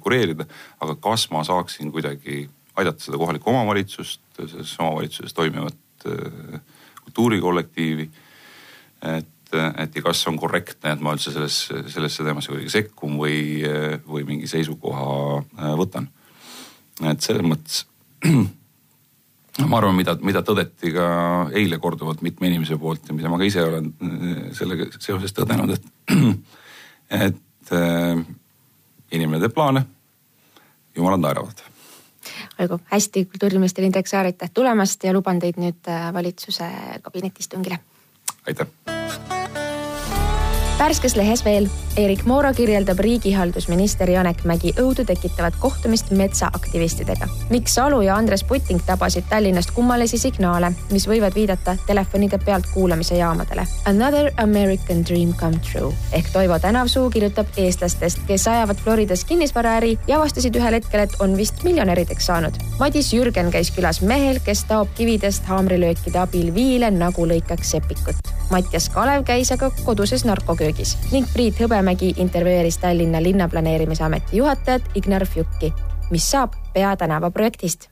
kureerida. 0.00 0.46
aga 0.80 0.96
kas 0.96 1.30
ma 1.30 1.44
saaksin 1.44 1.92
kuidagi 1.92 2.46
aidata 2.76 3.00
seda 3.00 3.18
kohalikku 3.18 3.50
omavalitsust, 3.50 4.20
selles 4.36 4.76
omavalitsuses 4.80 5.34
toimivat 5.34 5.76
Äh, 6.06 6.60
kultuurikollektiivi. 7.06 8.10
et, 9.16 9.54
et 9.78 9.96
ja 9.96 10.02
kas 10.02 10.24
on 10.26 10.36
korrektne, 10.36 10.90
et 10.92 11.00
ma 11.00 11.12
üldse 11.14 11.30
selles, 11.30 11.58
sellesse 11.94 12.24
teemasse 12.26 12.50
kuidagi 12.50 12.72
sekkun 12.72 13.14
või, 13.20 13.62
või 14.04 14.24
mingi 14.26 14.50
seisukoha 14.50 15.06
äh, 15.38 15.70
võtan. 15.78 16.08
et 17.06 17.22
selles 17.22 17.46
mõttes 17.46 17.84
ma 19.70 19.78
arvan, 19.78 19.94
mida, 19.96 20.16
mida 20.18 20.42
tõdeti 20.42 20.90
ka 20.92 21.06
eile 21.54 21.78
korduvalt 21.78 22.26
mitme 22.26 22.50
inimese 22.50 22.76
poolt 22.82 23.06
ja 23.06 23.14
mida 23.14 23.30
ma 23.30 23.38
ka 23.38 23.46
ise 23.48 23.62
olen 23.62 23.92
äh, 23.94 24.42
sellega 24.58 24.90
seoses 24.98 25.32
tõdenud, 25.38 25.78
et, 25.78 25.88
et 27.10 27.72
äh, 27.72 28.24
inimene 29.12 29.40
teeb 29.40 29.54
plaane, 29.54 29.84
jumalad 30.96 31.22
naeravad. 31.22 31.64
Olgu 32.58 32.80
hästi, 32.90 33.24
kultuuriminister 33.30 33.84
Indrek 33.84 34.08
Saar, 34.10 34.26
aitäh 34.26 34.50
tulemast 34.54 35.04
ja 35.04 35.12
luban 35.14 35.38
teid 35.42 35.60
nüüd 35.60 35.88
äh, 35.92 36.10
valitsuse 36.14 36.70
kabinetiistungile. 37.02 37.78
aitäh 38.46 39.35
värskes 40.78 41.16
lehes 41.16 41.44
veel, 41.44 41.68
Erik 41.96 42.24
Moora 42.28 42.52
kirjeldab 42.54 42.98
riigihaldusminister 43.00 44.10
Janek 44.10 44.42
Mägi 44.44 44.74
õudu 44.76 45.06
tekitavat 45.08 45.56
kohtumist 45.60 46.10
metsaaktivistidega. 46.12 47.28
Mikk 47.50 47.70
Salu 47.72 48.02
ja 48.04 48.16
Andres 48.16 48.44
Putting 48.44 48.82
tabasid 48.86 49.24
Tallinnast 49.30 49.72
kummalisi 49.72 50.18
signaale, 50.20 50.72
mis 50.92 51.08
võivad 51.08 51.34
viidata 51.34 51.76
telefonide 51.86 52.38
pealtkuulamise 52.44 53.16
jaamadele. 53.16 53.64
Another 53.88 54.30
American 54.42 55.02
dream 55.08 55.32
come 55.40 55.58
true 55.72 55.94
ehk 56.12 56.28
Toivo 56.32 56.58
Tänavsuu 56.58 57.08
kirjutab 57.10 57.56
eestlastest, 57.56 58.20
kes 58.28 58.48
ajavad 58.48 58.76
Floridas 58.84 59.24
kinnisvaraäri 59.24 59.96
ja 60.06 60.20
avastasid 60.20 60.56
ühel 60.60 60.76
hetkel, 60.80 61.06
et 61.06 61.20
on 61.20 61.36
vist 61.36 61.64
miljonärideks 61.64 62.28
saanud. 62.28 62.60
Madis 62.78 63.14
Jürgen 63.16 63.48
käis 63.50 63.72
külas 63.72 64.02
mehel, 64.04 64.42
kes 64.44 64.66
taob 64.68 64.92
kividest 64.94 65.48
haamrilöökide 65.48 66.20
abil 66.20 66.52
viile 66.54 66.90
nagu 66.92 67.24
lõikaks 67.24 67.78
sepikut 67.78 68.35
Mattias 68.50 68.88
Kalev 68.94 69.24
käis 69.26 69.50
aga 69.52 69.70
koduses 69.84 70.24
narkoköögis 70.24 70.96
ning 71.12 71.26
Priit 71.32 71.58
Hõbemägi 71.60 72.12
intervjueeris 72.22 72.78
Tallinna 72.78 73.22
Linnaplaneerimise 73.22 74.04
Ameti 74.04 74.36
juhatajat 74.36 74.94
Ignar 74.94 75.26
Fjukki, 75.26 75.72
mis 76.10 76.30
saab 76.30 76.54
Peatänava 76.74 77.30
projektist 77.30 77.90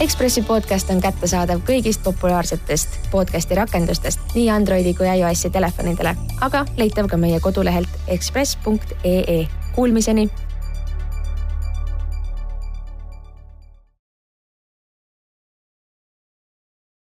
Ekspressi 0.00 0.42
podcast 0.44 0.90
on 0.92 0.98
kättesaadav 1.00 1.62
kõigist 1.64 2.02
populaarsetest 2.04 2.98
podcasti 3.10 3.56
rakendustest 3.56 4.34
nii 4.34 4.50
Androidi 4.52 4.92
kui 4.94 5.08
iOS-i 5.08 5.48
telefonidele, 5.50 6.12
aga 6.44 6.66
leitav 6.76 7.08
ka 7.08 7.16
meie 7.16 7.40
kodulehelt 7.40 7.88
ekspress.ee. 8.12 9.38
Kuulmiseni 9.72 10.28